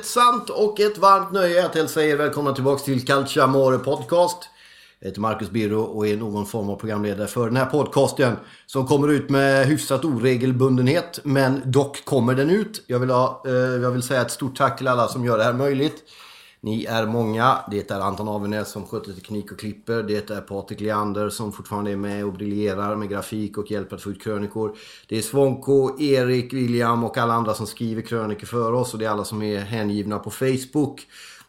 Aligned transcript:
Ett 0.00 0.06
sant 0.06 0.50
och 0.50 0.80
ett 0.80 0.98
varmt 0.98 1.32
nöje 1.32 1.66
att 1.66 1.74
hälsa 1.74 2.04
er 2.04 2.16
välkomna 2.16 2.52
tillbaka 2.52 2.84
till 2.84 3.06
Calciamore 3.06 3.78
Podcast. 3.78 4.36
Jag 5.00 5.08
heter 5.08 5.20
Marcus 5.20 5.50
Birro 5.50 5.80
och 5.80 6.06
är 6.06 6.16
någon 6.16 6.46
form 6.46 6.70
av 6.70 6.76
programledare 6.76 7.28
för 7.28 7.46
den 7.46 7.56
här 7.56 7.66
podcasten. 7.66 8.36
Som 8.66 8.86
kommer 8.86 9.08
ut 9.08 9.30
med 9.30 9.66
hyfsat 9.66 10.04
oregelbundenhet, 10.04 11.20
men 11.22 11.62
dock 11.64 12.04
kommer 12.04 12.34
den 12.34 12.50
ut. 12.50 12.84
Jag 12.86 12.98
vill, 12.98 13.10
ha, 13.10 13.42
eh, 13.46 13.52
jag 13.52 13.90
vill 13.90 14.02
säga 14.02 14.20
ett 14.20 14.30
stort 14.30 14.56
tack 14.56 14.78
till 14.78 14.88
alla 14.88 15.08
som 15.08 15.24
gör 15.24 15.38
det 15.38 15.44
här 15.44 15.52
möjligt. 15.52 16.04
Ni 16.62 16.84
är 16.84 17.06
många. 17.06 17.58
Det 17.70 17.90
är 17.90 18.00
Anton 18.00 18.28
Avenäs 18.28 18.70
som 18.70 18.86
sköter 18.86 19.12
teknik 19.12 19.52
och 19.52 19.58
klipper. 19.58 20.02
Det 20.02 20.30
är 20.30 20.40
Patrik 20.40 20.80
Leander 20.80 21.28
som 21.30 21.52
fortfarande 21.52 21.90
är 21.90 21.96
med 21.96 22.24
och 22.24 22.32
briljerar 22.32 22.96
med 22.96 23.08
grafik 23.08 23.58
och 23.58 23.70
hjälper 23.70 23.96
att 23.96 24.02
få 24.02 24.10
ut 24.10 24.22
krönikor. 24.22 24.76
Det 25.08 25.18
är 25.18 25.22
Svonko, 25.22 26.00
Erik, 26.00 26.52
William 26.52 27.04
och 27.04 27.18
alla 27.18 27.34
andra 27.34 27.54
som 27.54 27.66
skriver 27.66 28.02
krönikor 28.02 28.46
för 28.46 28.72
oss. 28.72 28.92
Och 28.92 28.98
det 28.98 29.06
är 29.06 29.10
alla 29.10 29.24
som 29.24 29.42
är 29.42 29.58
hängivna 29.58 30.18
på 30.18 30.30
Facebook. 30.30 31.06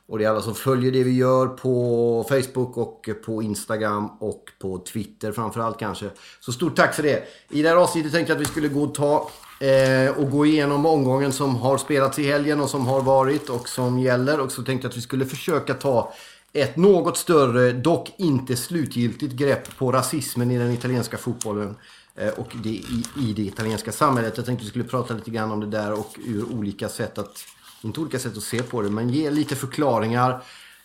Och 0.08 0.18
det 0.18 0.26
är 0.26 0.30
alla 0.30 0.42
som 0.42 0.56
följer 0.56 0.92
det 0.92 1.04
vi 1.04 1.16
gör 1.16 1.48
på 1.48 2.26
Facebook 2.30 2.78
och 2.78 3.10
på 3.26 3.44
Instagram 3.44 4.10
och 4.20 4.44
på 4.60 4.78
Twitter 4.78 5.32
framförallt 5.32 5.80
kanske. 5.80 6.10
Så 6.40 6.52
stort 6.52 6.76
tack 6.76 6.94
för 6.94 7.04
det. 7.04 7.24
I 7.50 7.62
det 7.62 7.70
här 7.70 7.76
avsnittet 7.76 8.12
tänkte 8.12 8.34
jag 8.34 8.42
att 8.42 8.48
vi 8.48 8.52
skulle 8.52 8.68
gå 8.68 8.84
och 8.84 8.96
ta 8.96 9.30
eh, 9.62 10.18
och 10.18 10.32
gå 10.32 10.46
igenom 10.46 10.86
omgången 10.86 11.34
som 11.34 11.56
har 11.56 11.78
spelats 11.78 12.20
i 12.20 12.24
helgen 12.24 12.60
och 12.60 12.70
som 12.70 12.88
har 12.88 13.02
varit 13.02 13.50
och 13.50 13.70
som 13.70 14.00
gäller. 14.00 14.40
Och 14.40 14.52
så 14.52 14.64
tänkte 14.64 14.86
jag 14.86 14.90
att 14.90 14.98
vi 14.98 15.02
skulle 15.02 15.26
försöka 15.26 15.74
ta 15.74 16.14
ett 16.54 16.76
något 16.76 17.18
större, 17.18 17.72
dock 17.72 18.14
inte 18.18 18.56
slutgiltigt 18.56 19.34
grepp 19.34 19.78
på 19.78 19.92
rasismen 19.92 20.52
i 20.52 20.58
den 20.58 20.72
italienska 20.72 21.18
fotbollen. 21.18 21.76
Eh, 22.16 22.30
och 22.30 22.52
det 22.64 22.70
i, 22.70 23.04
i 23.20 23.34
det 23.34 23.42
italienska 23.42 23.92
samhället. 23.92 24.34
Jag 24.38 24.46
tänkte 24.46 24.62
att 24.62 24.66
vi 24.66 24.70
skulle 24.70 24.86
prata 24.86 25.14
lite 25.14 25.32
grann 25.32 25.52
om 25.52 25.60
det 25.60 25.68
där 25.68 25.94
och 25.94 26.16
ur 26.26 26.46
olika 26.54 26.90
sätt 26.90 27.18
att 27.18 27.46
inte 27.82 28.00
olika 28.00 28.20
sätt 28.20 28.38
att 28.38 28.44
se 28.44 28.64
på 28.64 28.82
det, 28.82 28.90
men 28.90 29.10
ge 29.10 29.30
lite 29.30 29.56
förklaringar. 29.56 30.42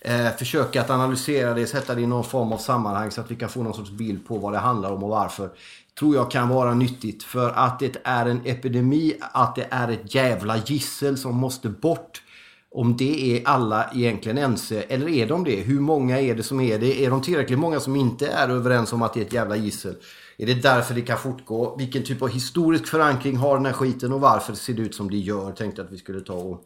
Eh, 0.07 0.37
försöka 0.37 0.81
att 0.81 0.91
analysera 0.91 1.55
det, 1.55 1.67
sätta 1.67 1.95
det 1.95 2.01
i 2.01 2.07
någon 2.07 2.25
form 2.25 2.53
av 2.53 2.59
sammanhang 2.59 3.11
så 3.11 3.21
att 3.21 3.31
vi 3.31 3.37
kan 3.37 3.49
få 3.49 3.62
någon 3.62 3.75
sorts 3.75 3.91
bild 3.91 4.27
på 4.27 4.39
vad 4.39 4.53
det 4.53 4.59
handlar 4.59 4.93
om 4.93 5.03
och 5.03 5.11
varför. 5.11 5.51
Tror 5.98 6.15
jag 6.15 6.31
kan 6.31 6.48
vara 6.48 6.75
nyttigt. 6.75 7.23
För 7.23 7.51
att 7.51 7.79
det 7.79 7.97
är 8.05 8.27
en 8.27 8.41
epidemi, 8.45 9.17
att 9.21 9.55
det 9.55 9.67
är 9.71 9.89
ett 9.89 10.15
jävla 10.15 10.57
gissel 10.57 11.19
som 11.19 11.35
måste 11.35 11.69
bort. 11.69 12.23
Om 12.71 12.97
det 12.97 13.37
är 13.37 13.48
alla 13.48 13.91
egentligen 13.95 14.39
ense, 14.39 14.83
eller 14.83 15.09
är 15.09 15.27
de 15.27 15.45
det? 15.45 15.57
Hur 15.57 15.81
många 15.81 16.20
är 16.20 16.35
det 16.35 16.43
som 16.43 16.61
är 16.61 16.79
det? 16.79 17.05
Är 17.05 17.11
de 17.11 17.23
tillräckligt 17.23 17.59
många 17.59 17.81
som 17.81 17.97
inte 17.97 18.29
är 18.29 18.48
överens 18.48 18.93
om 18.93 19.03
att 19.03 19.15
det 19.15 19.20
är 19.20 19.25
ett 19.25 19.33
jävla 19.33 19.57
gissel? 19.57 19.95
Är 20.39 20.47
det 20.47 20.55
därför 20.55 20.95
det 20.95 21.03
kan 21.03 21.19
fortgå? 21.19 21.77
Vilken 21.79 22.05
typ 22.05 22.23
av 22.23 22.29
historisk 22.29 22.87
förankring 22.87 23.37
har 23.37 23.57
den 23.57 23.67
här 23.67 23.73
skiten 23.73 24.13
och 24.13 24.20
varför 24.20 24.55
ser 24.55 24.75
det 24.75 24.83
ut 24.83 24.95
som 24.95 25.11
det 25.11 25.17
gör? 25.17 25.53
Tänkte 25.53 25.83
att 25.83 25.93
vi 25.93 25.98
skulle 25.98 26.20
ta 26.20 26.33
och 26.33 26.65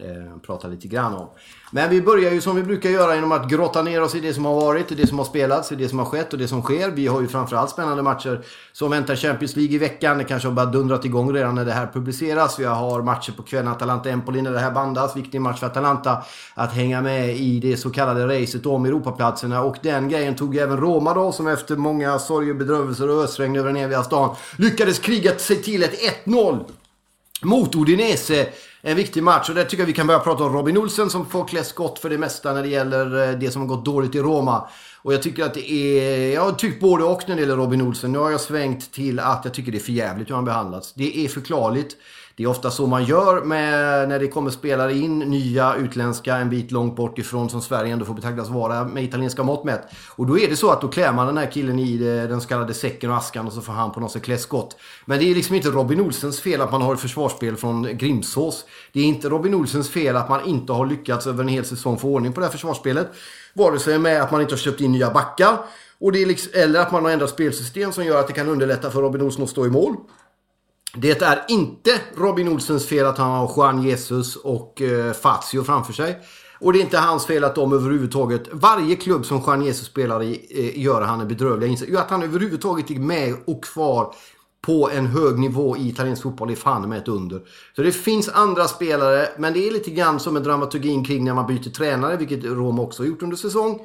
eh, 0.00 0.38
prata 0.46 0.68
lite 0.68 0.88
grann 0.88 1.14
om. 1.14 1.28
Men 1.70 1.90
vi 1.90 2.02
börjar 2.02 2.32
ju 2.32 2.40
som 2.40 2.56
vi 2.56 2.62
brukar 2.62 2.90
göra 2.90 3.14
genom 3.14 3.32
att 3.32 3.50
grotta 3.50 3.82
ner 3.82 4.02
oss 4.02 4.14
i 4.14 4.20
det 4.20 4.34
som 4.34 4.44
har 4.44 4.54
varit, 4.54 4.92
i 4.92 4.94
det 4.94 5.06
som 5.06 5.18
har 5.18 5.24
spelats, 5.24 5.72
i 5.72 5.74
det 5.74 5.88
som 5.88 5.98
har 5.98 6.06
skett 6.06 6.32
och 6.32 6.38
det 6.38 6.48
som 6.48 6.62
sker. 6.62 6.90
Vi 6.90 7.06
har 7.06 7.20
ju 7.20 7.28
framförallt 7.28 7.70
spännande 7.70 8.02
matcher 8.02 8.40
som 8.72 8.90
väntar 8.90 9.16
Champions 9.16 9.56
League 9.56 9.74
i 9.74 9.78
veckan. 9.78 10.18
Det 10.18 10.24
kanske 10.24 10.48
har 10.48 10.54
bara 10.54 10.66
dundrat 10.66 11.04
igång 11.04 11.32
redan 11.32 11.54
när 11.54 11.64
det 11.64 11.72
här 11.72 11.86
publiceras. 11.86 12.58
Vi 12.58 12.64
har 12.64 13.02
matcher 13.02 13.32
på 13.32 13.42
kvällen, 13.42 13.72
Atalanta-Empoli 13.72 14.42
när 14.42 14.52
det 14.52 14.60
här 14.60 14.70
bandas. 14.70 15.16
Viktig 15.16 15.40
match 15.40 15.60
för 15.60 15.66
Atalanta 15.66 16.22
att 16.54 16.72
hänga 16.72 17.00
med 17.02 17.36
i 17.36 17.60
det 17.60 17.76
så 17.76 17.90
kallade 17.90 18.40
racet 18.42 18.66
om 18.66 18.84
Europaplatserna. 18.84 19.62
Och 19.62 19.76
den 19.82 20.08
grejen 20.08 20.34
tog 20.34 20.56
även 20.56 20.76
Roma 20.76 21.14
då, 21.14 21.32
som 21.32 21.46
efter 21.46 21.76
många 21.76 22.18
sorger, 22.18 22.54
bedrövelser 22.54 23.10
och 23.10 23.24
ösregn 23.24 23.56
över 23.56 23.72
den 23.72 23.76
eviga 23.76 24.02
stan 24.02 24.36
lyckades 24.56 24.98
kriga 24.98 25.38
sig 25.38 25.62
till 25.62 25.82
ett 25.82 26.24
1-0 26.24 26.64
mot 27.42 27.74
Udinese 27.74 28.48
en 28.86 28.96
viktig 28.96 29.22
match. 29.22 29.48
Och 29.48 29.54
där 29.54 29.64
tycker 29.64 29.82
jag 29.82 29.86
vi 29.86 29.92
kan 29.92 30.06
börja 30.06 30.20
prata 30.20 30.44
om 30.44 30.52
Robin 30.52 30.78
Olsen 30.78 31.10
som 31.10 31.26
får 31.26 31.48
klä 31.48 31.64
skott 31.64 31.98
för 31.98 32.10
det 32.10 32.18
mesta 32.18 32.52
när 32.52 32.62
det 32.62 32.68
gäller 32.68 33.28
eh, 33.28 33.38
det 33.38 33.50
som 33.50 33.62
har 33.62 33.68
gått 33.68 33.84
dåligt 33.84 34.14
i 34.14 34.18
Roma. 34.18 34.68
Och 35.02 35.14
jag 35.14 35.22
tycker 35.22 35.44
att 35.44 35.54
det 35.54 35.72
är... 35.72 36.34
Jag 36.34 36.44
har 36.44 36.52
tyckt 36.52 36.80
både 36.80 37.04
och 37.04 37.22
när 37.26 37.34
det 37.34 37.40
gäller 37.40 37.56
Robin 37.56 37.82
Olsen. 37.82 38.12
Nu 38.12 38.18
har 38.18 38.30
jag 38.30 38.40
svängt 38.40 38.92
till 38.92 39.18
att 39.18 39.40
jag 39.44 39.54
tycker 39.54 39.72
det 39.72 39.78
är 39.78 39.80
för 39.80 39.92
jävligt 39.92 40.30
hur 40.30 40.34
han 40.34 40.44
behandlats. 40.44 40.92
Det 40.94 41.24
är 41.24 41.28
förklarligt. 41.28 41.96
Det 42.36 42.42
är 42.42 42.46
ofta 42.46 42.70
så 42.70 42.86
man 42.86 43.04
gör 43.04 43.44
med, 43.44 44.08
när 44.08 44.18
det 44.18 44.28
kommer 44.28 44.50
spelare 44.50 44.94
in, 44.94 45.18
nya 45.18 45.74
utländska 45.74 46.36
en 46.36 46.50
bit 46.50 46.70
långt 46.70 46.96
bort 46.96 47.18
ifrån 47.18 47.50
som 47.50 47.62
Sverige 47.62 47.92
ändå 47.92 48.04
får 48.04 48.14
betraktas 48.14 48.48
vara 48.48 48.84
med 48.84 49.04
italienska 49.04 49.42
mått 49.42 49.64
mätt. 49.64 49.82
Och 50.16 50.26
då 50.26 50.38
är 50.38 50.48
det 50.48 50.56
så 50.56 50.70
att 50.70 50.80
då 50.80 50.88
klär 50.88 51.12
man 51.12 51.26
den 51.26 51.36
här 51.36 51.50
killen 51.50 51.78
i 51.78 51.94
eh, 51.94 52.28
den 52.28 52.40
så 52.40 52.48
kallade 52.48 52.74
säcken 52.74 53.10
och 53.10 53.16
askan 53.16 53.46
och 53.46 53.52
så 53.52 53.60
får 53.60 53.72
han 53.72 53.92
på 53.92 54.00
något 54.00 54.12
sätt 54.12 54.22
klä 54.22 54.38
skott. 54.38 54.76
Men 55.04 55.18
det 55.18 55.30
är 55.30 55.34
liksom 55.34 55.54
inte 55.54 55.68
Robin 55.68 56.00
Olsens 56.00 56.40
fel 56.40 56.60
att 56.60 56.72
man 56.72 56.82
har 56.82 56.94
ett 56.94 57.00
försvarsspel 57.00 57.56
från 57.56 57.98
Grimsås. 57.98 58.64
Det 58.92 59.00
är 59.00 59.04
inte 59.04 59.28
Robin 59.28 59.54
Olsens 59.54 59.90
fel 59.90 60.16
att 60.16 60.28
man 60.28 60.44
inte 60.44 60.72
har 60.72 60.86
lyckats 60.86 61.26
över 61.26 61.42
en 61.42 61.48
hel 61.48 61.64
säsong 61.64 61.98
få 61.98 62.08
ordning 62.08 62.32
på 62.32 62.40
det 62.40 62.46
här 62.46 62.52
försvarsspelet. 62.52 63.08
Vare 63.54 63.78
sig 63.78 63.98
med 63.98 64.22
att 64.22 64.30
man 64.30 64.40
inte 64.40 64.52
har 64.52 64.58
köpt 64.58 64.80
in 64.80 64.92
nya 64.92 65.10
backar 65.10 65.58
och 66.00 66.12
det 66.12 66.22
är 66.22 66.26
liksom, 66.26 66.52
eller 66.54 66.80
att 66.80 66.92
man 66.92 67.04
har 67.04 67.10
ändrat 67.10 67.30
spelsystem 67.30 67.92
som 67.92 68.04
gör 68.04 68.20
att 68.20 68.26
det 68.26 68.32
kan 68.32 68.48
underlätta 68.48 68.90
för 68.90 69.00
Robin 69.00 69.22
Olsson 69.22 69.44
att 69.44 69.50
stå 69.50 69.66
i 69.66 69.70
mål. 69.70 69.96
Det 70.98 71.22
är 71.22 71.44
inte 71.48 71.90
Robin 72.16 72.48
Olsens 72.48 72.86
fel 72.86 73.06
att 73.06 73.18
han 73.18 73.30
har 73.30 73.52
Juan 73.56 73.82
Jesus 73.82 74.36
och 74.36 74.82
eh, 74.82 75.12
Fazio 75.12 75.64
framför 75.64 75.92
sig. 75.92 76.18
Och 76.58 76.72
det 76.72 76.78
är 76.78 76.80
inte 76.80 76.98
hans 76.98 77.26
fel 77.26 77.44
att 77.44 77.54
de 77.54 77.72
överhuvudtaget, 77.72 78.48
varje 78.52 78.96
klubb 78.96 79.26
som 79.26 79.42
Juan 79.46 79.62
Jesus 79.62 79.86
spelar 79.86 80.22
i, 80.22 80.46
eh, 80.50 80.82
gör 80.82 81.02
han 81.02 81.20
en 81.20 81.28
bedrövlig 81.28 81.70
insats. 81.70 81.92
Att 81.96 82.10
han 82.10 82.22
överhuvudtaget 82.22 82.90
är 82.90 82.94
med 82.94 83.34
och 83.46 83.64
kvar 83.64 84.14
på 84.60 84.90
en 84.90 85.06
hög 85.06 85.38
nivå 85.38 85.76
i 85.76 85.88
italiensk 85.88 86.22
fotboll 86.22 86.50
är 86.50 86.54
fan 86.54 86.88
med 86.88 86.98
ett 86.98 87.08
under. 87.08 87.40
Så 87.76 87.82
det 87.82 87.92
finns 87.92 88.28
andra 88.28 88.68
spelare, 88.68 89.28
men 89.38 89.52
det 89.52 89.68
är 89.68 89.70
lite 89.70 89.90
grann 89.90 90.20
som 90.20 90.36
en 90.36 90.42
dramaturgin 90.42 91.04
kring 91.04 91.24
när 91.24 91.34
man 91.34 91.46
byter 91.46 91.70
tränare, 91.70 92.16
vilket 92.16 92.44
Rom 92.44 92.80
också 92.80 93.02
har 93.02 93.08
gjort 93.08 93.22
under 93.22 93.36
säsong. 93.36 93.80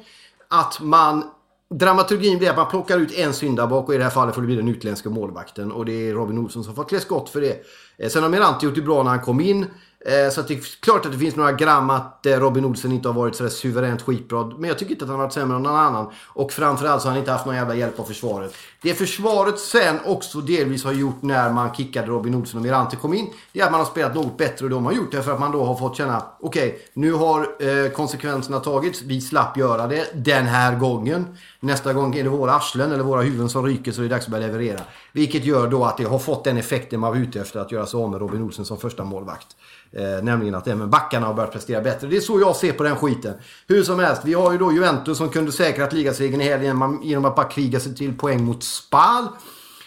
Att 0.48 0.80
man 0.80 1.24
Dramaturgin 1.72 2.38
blir 2.38 2.50
att 2.50 2.56
man 2.56 2.70
plockar 2.70 2.98
ut 2.98 3.12
en 3.12 3.34
syndabock 3.34 3.88
och 3.88 3.94
i 3.94 3.98
det 3.98 4.04
här 4.04 4.10
fallet 4.10 4.34
får 4.34 4.42
det 4.42 4.46
bli 4.46 4.56
den 4.56 4.68
utländska 4.68 5.10
målvakten. 5.10 5.72
Och 5.72 5.84
det 5.84 6.08
är 6.08 6.14
Robin 6.14 6.38
Olsson 6.38 6.64
som 6.64 6.74
får 6.74 6.84
klä 6.84 7.00
skott 7.00 7.28
för 7.28 7.40
det. 7.40 7.62
Eh, 7.96 8.08
sen 8.08 8.22
har 8.22 8.30
Mirante 8.30 8.66
gjort 8.66 8.74
det 8.74 8.82
bra 8.82 9.02
när 9.02 9.10
han 9.10 9.20
kom 9.20 9.40
in. 9.40 9.66
Eh, 10.06 10.30
så 10.32 10.42
det 10.42 10.54
är 10.54 10.80
klart 10.80 11.06
att 11.06 11.12
det 11.12 11.18
finns 11.18 11.36
några 11.36 11.52
gram 11.52 11.90
att 11.90 12.26
eh, 12.26 12.40
Robin 12.40 12.64
Olsen 12.64 12.92
inte 12.92 13.08
har 13.08 13.14
varit 13.14 13.36
sådär 13.36 13.50
suveränt 13.50 14.02
skitbra. 14.02 14.44
Men 14.58 14.68
jag 14.68 14.78
tycker 14.78 14.92
inte 14.92 15.04
att 15.04 15.10
han 15.10 15.18
har 15.18 15.26
varit 15.26 15.32
sämre 15.32 15.56
än 15.56 15.62
någon 15.62 15.76
annan. 15.76 16.12
Och 16.26 16.52
framförallt 16.52 17.02
så 17.02 17.08
har 17.08 17.12
han 17.12 17.18
inte 17.18 17.32
haft 17.32 17.46
någon 17.46 17.54
jävla 17.54 17.74
hjälp 17.74 18.00
av 18.00 18.04
försvaret. 18.04 18.54
Det 18.82 18.94
försvaret 18.94 19.58
sen 19.58 19.98
också 20.04 20.40
delvis 20.40 20.84
har 20.84 20.92
gjort 20.92 21.22
när 21.22 21.52
man 21.52 21.74
kickade 21.74 22.06
Robin 22.06 22.34
Olsen 22.34 22.58
och 22.58 22.64
Mirante 22.64 22.96
kom 22.96 23.14
in. 23.14 23.30
Det 23.52 23.60
är 23.60 23.64
att 23.64 23.70
man 23.70 23.80
har 23.80 23.86
spelat 23.86 24.14
något 24.14 24.38
bättre 24.38 24.64
och 24.64 24.70
de 24.70 24.84
har 24.84 24.92
gjort 24.92 25.12
det 25.12 25.22
för 25.22 25.32
att 25.32 25.40
man 25.40 25.52
då 25.52 25.64
har 25.64 25.74
fått 25.74 25.96
känna 25.96 26.22
okej, 26.40 26.68
okay, 26.68 26.80
nu 26.94 27.12
har 27.12 27.88
konsekvenserna 27.88 28.60
tagits. 28.60 29.02
Vi 29.02 29.20
slapp 29.20 29.56
göra 29.56 29.86
det 29.86 30.24
den 30.24 30.46
här 30.46 30.76
gången. 30.76 31.36
Nästa 31.64 31.92
gång 31.92 32.14
är 32.14 32.22
det 32.22 32.28
våra 32.28 32.52
arslen 32.52 32.92
eller 32.92 33.04
våra 33.04 33.22
huvuden 33.22 33.48
som 33.48 33.66
ryker 33.66 33.92
så 33.92 34.00
det 34.00 34.06
är 34.06 34.08
dags 34.08 34.24
att 34.24 34.30
börja 34.30 34.46
leverera. 34.46 34.80
Vilket 35.12 35.44
gör 35.44 35.68
då 35.68 35.84
att 35.84 35.96
det 35.96 36.04
har 36.04 36.18
fått 36.18 36.44
den 36.44 36.56
effekten 36.56 37.00
man 37.00 37.10
var 37.10 37.18
ute 37.18 37.40
efter 37.40 37.60
att 37.60 37.72
göra 37.72 37.86
sig 37.86 37.98
av 37.98 38.10
med 38.10 38.20
Robin 38.20 38.42
Olsen 38.42 38.64
som 38.64 38.78
första 38.78 39.04
målvakt. 39.04 39.46
Eh, 39.92 40.24
nämligen 40.24 40.54
att 40.54 40.68
även 40.68 40.90
backarna 40.90 41.26
har 41.26 41.34
börjat 41.34 41.52
prestera 41.52 41.80
bättre. 41.80 42.08
Det 42.08 42.16
är 42.16 42.20
så 42.20 42.40
jag 42.40 42.56
ser 42.56 42.72
på 42.72 42.82
den 42.82 42.96
skiten. 42.96 43.34
Hur 43.66 43.82
som 43.82 43.98
helst, 43.98 44.22
vi 44.24 44.34
har 44.34 44.52
ju 44.52 44.58
då 44.58 44.72
Juventus 44.72 45.18
som 45.18 45.28
kunde 45.28 45.52
säkrat 45.52 45.92
ligasegern 45.92 46.40
i 46.40 46.44
helgen 46.44 47.00
genom 47.02 47.24
att 47.24 47.36
bara 47.36 47.48
kriga 47.48 47.80
sig 47.80 47.94
till 47.94 48.18
poäng 48.18 48.44
mot 48.44 48.62
Spal. 48.62 49.28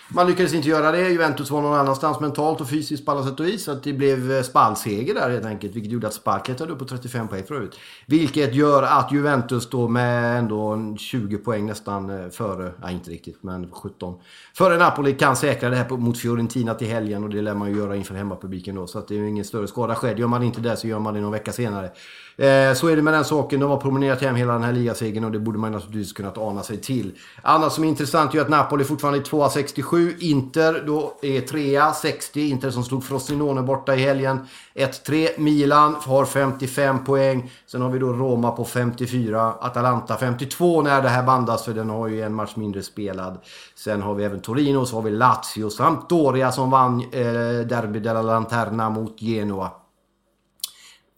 Man 0.08 0.28
lyckades 0.28 0.54
inte 0.54 0.70
göra 0.70 0.92
det. 0.92 1.10
Juventus 1.10 1.52
var 1.52 1.62
någon 1.62 1.80
annanstans 1.80 2.20
mentalt 2.20 2.62
och 2.62 2.70
fysiskt 2.70 3.06
på 3.06 3.12
alla 3.12 3.24
sätt 3.24 3.40
och 3.40 3.46
vis. 3.46 3.64
Så 3.64 3.72
att 3.72 3.84
det 3.84 3.94
blev 3.94 4.32
eh, 4.32 4.42
spallseger 4.42 5.14
där 5.14 5.30
helt 5.30 5.46
enkelt. 5.46 5.76
Vilket 5.76 5.92
gjorde 5.92 6.08
att 6.08 6.14
Spal 6.14 6.40
klättrade 6.40 6.74
upp 6.74 6.80
på 6.80 6.86
35 6.86 7.28
poäng 7.28 7.44
förut. 7.44 7.80
Vilket 8.06 8.56
gör 8.56 8.84
att 8.84 9.12
Juventus 9.12 9.70
då 9.70 9.88
med 9.88 10.40
ändå 10.40 10.96
20 10.98 11.38
poäng 11.38 11.66
nästan 11.66 12.10
eh, 12.10 12.30
före, 12.30 12.72
nej 12.82 12.94
inte 12.94 13.12
riktigt, 13.12 13.44
men 13.44 13.72
17. 13.72 14.16
Före 14.54 14.78
Napoli 14.78 15.14
kan 15.14 15.36
säkra 15.36 15.70
det 15.70 15.76
här 15.76 15.90
mot 15.90 16.18
Fiorentina 16.18 16.74
till 16.74 16.88
helgen 16.88 17.24
och 17.24 17.30
det 17.30 17.42
lär 17.42 17.54
man 17.54 17.70
ju 17.70 17.78
göra 17.78 17.96
inför 17.96 18.16
hemmapubliken 18.16 18.76
då. 18.76 18.88
Så 18.88 19.00
att 19.00 19.08
det 19.08 19.16
är 19.16 19.20
ju 19.20 19.30
ingen 19.30 19.46
större 19.46 19.68
skada 19.68 19.96
skedd. 19.96 20.20
Gör 20.20 20.28
man 20.28 20.44
inte 20.44 20.62
det 20.62 20.78
så 20.78 20.88
gör 20.88 21.00
man 21.00 21.14
det 21.14 21.22
någon 21.22 21.32
vecka 21.32 21.52
senare. 21.52 21.92
Eh, 22.38 22.74
så 22.74 22.88
är 22.88 22.96
det 22.96 23.02
med 23.02 23.14
den 23.14 23.26
saken. 23.26 23.60
De 23.60 23.70
har 23.70 23.78
promenerat 23.78 24.22
hem 24.22 24.36
hela 24.36 24.54
den 24.54 24.64
här 24.64 24.74
ligasegern 24.74 25.24
och 25.24 25.32
det 25.32 25.40
borde 25.40 25.60
man 25.60 25.72
naturligtvis 25.72 26.14
kunnat 26.14 26.38
ana 26.38 26.64
sig 26.64 26.78
till. 26.78 27.12
Annat 27.42 27.74
som 27.74 27.84
är 27.84 27.88
intressant 27.88 28.36
är 28.36 28.42
att 28.42 28.50
Napoli 28.50 28.84
fortfarande 28.84 29.20
är 29.20 29.24
2 29.24 29.50
7. 29.96 30.16
Inter 30.20 30.84
då 30.88 31.14
är 31.22 31.42
trea, 31.42 31.94
60. 31.94 32.50
Inter 32.50 32.70
som 32.70 32.84
slog 32.84 33.04
Frosinone 33.04 33.62
borta 33.62 33.96
i 33.96 34.02
helgen. 34.02 34.40
1-3. 34.74 35.28
Milan 35.38 35.96
har 36.00 36.26
55 36.26 37.04
poäng. 37.04 37.52
Sen 37.68 37.82
har 37.82 37.90
vi 37.90 38.00
då 38.00 38.14
Roma 38.14 38.52
på 38.52 38.66
54. 38.66 39.54
Atalanta 39.62 40.18
52 40.18 40.82
när 40.82 41.02
det 41.02 41.10
här 41.10 41.24
bandas 41.24 41.66
för 41.66 41.74
den 41.74 41.90
har 41.90 42.08
ju 42.08 42.22
en 42.22 42.34
match 42.34 42.56
mindre 42.56 42.84
spelad. 42.84 43.38
Sen 43.76 44.02
har 44.02 44.14
vi 44.14 44.24
även 44.24 44.42
Torino, 44.42 44.86
så 44.86 44.96
har 44.96 45.02
vi 45.02 45.12
Lazio, 45.12 45.70
Sampdoria 45.70 46.52
som 46.52 46.70
vann 46.70 47.02
eh, 47.02 47.68
Derby 47.68 48.00
della 48.00 48.22
Lanterna 48.22 48.90
mot 48.90 49.22
Genoa. 49.22 49.72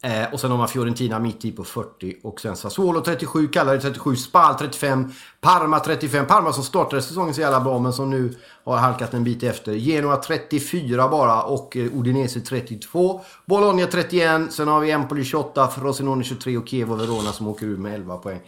Eh, 0.04 0.34
och 0.34 0.40
sen 0.40 0.52
har 0.52 0.58
man 0.58 0.68
Fiorentina 0.68 1.20
mitt 1.20 1.46
i 1.46 1.52
på 1.52 1.64
40 1.64 2.16
och 2.24 2.42
sen 2.42 2.56
Sassuolo 2.56 3.02
37, 3.02 3.48
Cagliari 3.48 3.82
37, 3.82 4.16
Spal 4.16 4.56
35, 4.56 5.12
Parma 5.42 5.80
35. 5.80 6.26
Parma 6.26 6.54
som 6.54 6.64
startade 6.64 7.02
säsongen 7.02 7.34
så 7.34 7.42
jävla 7.42 7.62
bra 7.62 7.80
men 7.80 7.94
som 7.94 8.10
nu 8.10 8.36
har 8.64 8.78
halkat 8.78 9.14
en 9.14 9.24
bit 9.24 9.44
efter. 9.44 9.74
Genoa 9.74 10.18
34 10.18 11.08
bara 11.08 11.44
och 11.44 11.78
eh, 11.78 11.98
Udinese 11.98 12.42
32. 12.42 13.22
Bologna 13.46 13.86
31, 13.86 14.54
sen 14.54 14.68
har 14.68 14.80
vi 14.80 14.92
Empoli 14.92 15.26
28, 15.26 15.68
Frosinone 15.68 16.24
23 16.24 16.58
och 16.58 16.68
Chievo 16.68 16.96
Verona 16.96 17.32
som 17.32 17.48
åker 17.48 17.66
ur 17.66 17.78
med 17.78 17.94
11 17.94 18.18
poäng. 18.18 18.40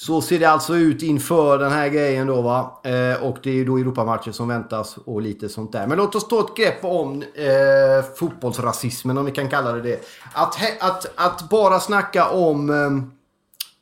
Så 0.00 0.20
ser 0.20 0.38
det 0.38 0.44
alltså 0.44 0.76
ut 0.76 1.02
inför 1.02 1.58
den 1.58 1.72
här 1.72 1.88
grejen 1.88 2.26
då 2.26 2.42
va. 2.42 2.80
Eh, 2.84 3.22
och 3.22 3.38
det 3.42 3.50
är 3.50 3.54
ju 3.54 3.64
då 3.64 3.78
Europamatcher 3.78 4.32
som 4.32 4.48
väntas 4.48 4.96
och 4.96 5.22
lite 5.22 5.48
sånt 5.48 5.72
där. 5.72 5.86
Men 5.86 5.98
låt 5.98 6.14
oss 6.14 6.28
ta 6.28 6.40
ett 6.40 6.56
grepp 6.56 6.84
om 6.84 7.22
eh, 7.22 8.14
fotbollsrasismen 8.16 9.18
om 9.18 9.24
vi 9.24 9.32
kan 9.32 9.48
kalla 9.48 9.72
det 9.72 9.80
det. 9.80 10.00
Att, 10.32 10.56
att, 10.80 11.12
att 11.14 11.48
bara 11.48 11.80
snacka 11.80 12.28
om, 12.28 12.70
eh, 12.70 12.90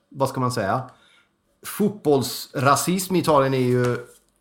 vad 0.08 0.28
ska 0.28 0.40
man 0.40 0.52
säga? 0.52 0.82
Fotbollsrasism 1.66 3.16
i 3.16 3.18
Italien 3.18 3.54
är 3.54 3.58
ju 3.58 3.92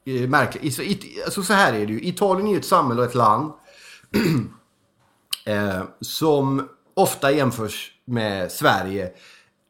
eh, 0.05 0.29
märkligt. 0.29 0.79
Alltså 1.25 1.43
så 1.43 1.53
här 1.53 1.73
är 1.73 1.85
det 1.85 1.93
ju. 1.93 2.01
Italien 2.01 2.47
är 2.47 2.51
ju 2.51 2.59
ett 2.59 2.65
samhälle 2.65 3.01
och 3.01 3.07
ett 3.07 3.15
land. 3.15 3.51
eh, 5.45 5.83
som 6.01 6.69
ofta 6.93 7.31
jämförs 7.31 7.91
med 8.05 8.51
Sverige. 8.51 9.11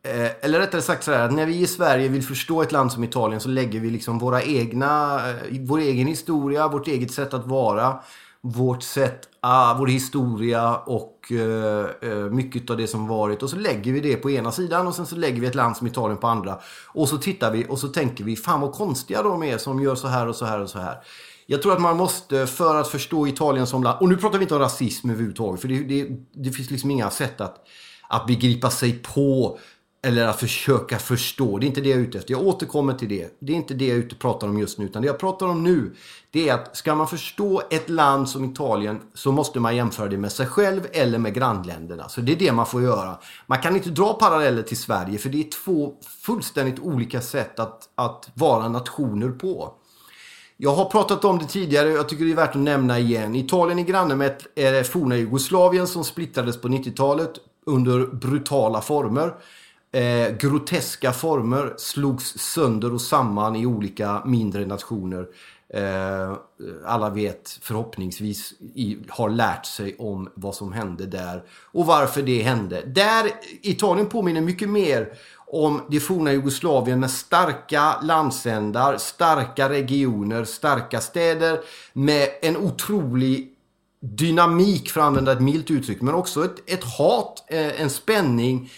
Eh, 0.06 0.32
eller 0.42 0.60
rättare 0.60 0.82
sagt 0.82 1.04
så 1.04 1.12
här, 1.12 1.26
att 1.26 1.34
när 1.34 1.46
vi 1.46 1.60
i 1.60 1.68
Sverige 1.68 2.08
vill 2.08 2.24
förstå 2.24 2.62
ett 2.62 2.72
land 2.72 2.92
som 2.92 3.04
Italien 3.04 3.42
så 3.42 3.50
lägger 3.50 3.80
vi 3.80 3.90
liksom 3.90 4.20
våra 4.20 4.44
egna, 4.44 5.22
eh, 5.30 5.36
vår 5.62 5.80
egen 5.80 6.08
historia, 6.08 6.68
vårt 6.68 6.88
eget 6.88 7.12
sätt 7.12 7.34
att 7.34 7.48
vara, 7.48 8.00
vårt 8.42 8.84
sätt, 8.84 9.30
ah, 9.40 9.74
vår 9.78 9.88
historia 9.88 10.76
och 10.76 11.32
eh, 11.32 12.32
mycket 12.32 12.70
av 12.70 12.78
det 12.78 12.88
som 12.88 13.08
varit. 13.08 13.44
Och 13.44 13.50
så 13.50 13.56
lägger 13.56 13.92
vi 13.94 14.00
det 14.00 14.16
på 14.16 14.32
ena 14.32 14.52
sidan 14.52 14.88
och 14.88 14.96
sen 14.96 15.06
så 15.06 15.16
lägger 15.16 15.42
vi 15.42 15.48
ett 15.48 15.56
land 15.56 15.78
som 15.78 15.88
Italien 15.88 16.18
på 16.18 16.28
andra. 16.28 16.60
Och 16.88 17.10
så 17.10 17.18
tittar 17.18 17.52
vi 17.52 17.66
och 17.70 17.80
så 17.80 17.88
tänker 17.88 18.24
vi, 18.24 18.36
fan 18.36 18.62
vad 18.62 18.72
konstiga 18.74 19.24
de 19.24 19.44
är 19.44 19.58
som 19.58 19.84
gör 19.84 19.96
så 19.96 20.08
här 20.08 20.28
och 20.28 20.36
så 20.36 20.46
här 20.46 20.60
och 20.60 20.70
så 20.70 20.80
här. 20.80 20.98
Jag 21.46 21.62
tror 21.62 21.74
att 21.74 21.82
man 21.82 21.98
måste, 21.98 22.48
för 22.48 22.76
att 22.76 22.88
förstå 22.88 23.28
Italien 23.28 23.68
som 23.68 23.84
land, 23.84 23.98
och 24.02 24.10
nu 24.10 24.18
pratar 24.18 24.38
vi 24.38 24.44
inte 24.44 24.56
om 24.56 24.62
rasism 24.62 25.10
överhuvudtaget, 25.10 25.62
för 25.62 25.68
det, 25.68 25.84
det, 25.84 26.08
det 26.34 26.50
finns 26.50 26.72
liksom 26.72 26.92
inga 26.92 27.10
sätt 27.10 27.42
att, 27.42 27.56
att 28.10 28.28
begripa 28.28 28.70
sig 28.70 28.94
på 28.94 29.60
eller 30.06 30.28
att 30.28 30.40
försöka 30.40 31.00
förstå. 31.00 31.58
Det 31.58 31.66
är 31.66 31.68
inte 31.68 31.82
det 31.82 31.90
jag 31.90 32.00
är 32.00 32.04
ute 32.04 32.18
efter. 32.18 32.32
Jag 32.32 32.42
återkommer 32.42 32.94
till 32.94 33.10
det. 33.10 33.38
Det 33.40 33.52
är 33.52 33.56
inte 33.56 33.74
det 33.74 33.88
jag 33.88 33.98
är 33.98 34.00
ute 34.00 34.16
och 34.16 34.22
pratar 34.22 34.48
om 34.48 34.60
just 34.60 34.78
nu. 34.78 34.86
Utan 34.86 35.02
det 35.02 35.08
jag 35.08 35.20
pratar 35.20 35.46
om 35.46 35.64
nu, 35.64 35.96
det 36.32 36.50
är 36.50 36.54
att 36.54 36.78
ska 36.78 36.96
man 36.96 37.08
förstå 37.08 37.62
ett 37.70 37.90
land 37.90 38.30
som 38.30 38.46
Italien 38.46 39.02
så 39.14 39.32
måste 39.32 39.60
man 39.60 39.76
jämföra 39.76 40.08
det 40.08 40.18
med 40.18 40.32
sig 40.32 40.48
själv 40.48 40.88
eller 40.92 41.18
med 41.18 41.34
grannländerna. 41.34 42.10
Så 42.10 42.22
det 42.22 42.32
är 42.32 42.36
det 42.36 42.52
man 42.52 42.66
får 42.66 42.82
göra. 42.84 43.18
Man 43.48 43.62
kan 43.62 43.76
inte 43.76 43.90
dra 43.90 44.14
paralleller 44.14 44.62
till 44.62 44.78
Sverige 44.78 45.18
för 45.18 45.30
det 45.30 45.40
är 45.40 45.50
två 45.64 45.94
fullständigt 46.22 46.80
olika 46.80 47.22
sätt 47.22 47.60
att, 47.60 47.90
att 47.96 48.30
vara 48.34 48.70
nationer 48.70 49.30
på. 49.30 49.74
Jag 50.58 50.76
har 50.76 50.86
pratat 50.86 51.26
om 51.26 51.38
det 51.38 51.46
tidigare 51.46 51.90
och 51.90 51.98
jag 51.98 52.10
tycker 52.10 52.26
det 52.26 52.32
är 52.32 52.36
värt 52.36 52.56
att 52.56 52.62
nämna 52.62 53.00
igen. 53.00 53.36
Italien 53.36 53.80
är 53.80 53.84
granne 53.84 54.16
med 54.16 54.28
ett, 54.28 54.48
eh, 54.56 54.92
forna 54.92 55.18
Jugoslavien 55.18 55.88
som 55.88 56.04
splittrades 56.04 56.62
på 56.62 56.68
90-talet 56.68 57.32
under 57.66 58.08
brutala 58.08 58.82
former 58.82 59.34
eh, 59.96 60.36
groteska 60.38 61.14
former 61.14 61.74
slogs 61.78 62.38
sönder 62.38 62.94
och 62.94 63.02
samman 63.02 63.56
i 63.56 63.66
olika 63.66 64.22
mindre 64.26 64.66
nationer. 64.66 65.28
Eh, 65.74 66.38
alla 66.86 67.10
vet 67.10 67.60
förhoppningsvis 67.62 68.54
i, 68.76 68.98
har 69.10 69.30
lärt 69.30 69.66
sig 69.66 69.96
om 70.00 70.30
vad 70.34 70.56
som 70.56 70.74
hände 70.74 71.06
där 71.06 71.44
och 71.72 71.86
varför 71.86 72.22
det 72.22 72.42
hände. 72.42 72.82
Där 72.86 73.32
Italien 73.62 74.10
påminner 74.10 74.42
mycket 74.42 74.70
mer 74.70 75.14
om 75.48 75.82
det 75.90 76.00
forna 76.00 76.34
Jugoslavien 76.34 77.00
med 77.00 77.12
starka 77.12 78.02
landsändar, 78.02 78.98
starka 78.98 79.70
regioner, 79.70 80.44
starka 80.44 81.02
städer 81.02 81.60
med 81.94 82.30
en 82.42 82.58
otrolig 82.58 83.52
dynamik 84.02 84.90
för 84.90 85.02
att 85.02 85.08
använda 85.08 85.32
ett 85.32 85.42
milt 85.42 85.72
uttryck 85.72 86.02
men 86.02 86.14
också 86.14 86.46
ett, 86.46 86.70
ett 86.70 86.84
hat, 86.84 87.46
eh, 87.48 87.82
en 87.82 87.90
spänning, 87.90 88.72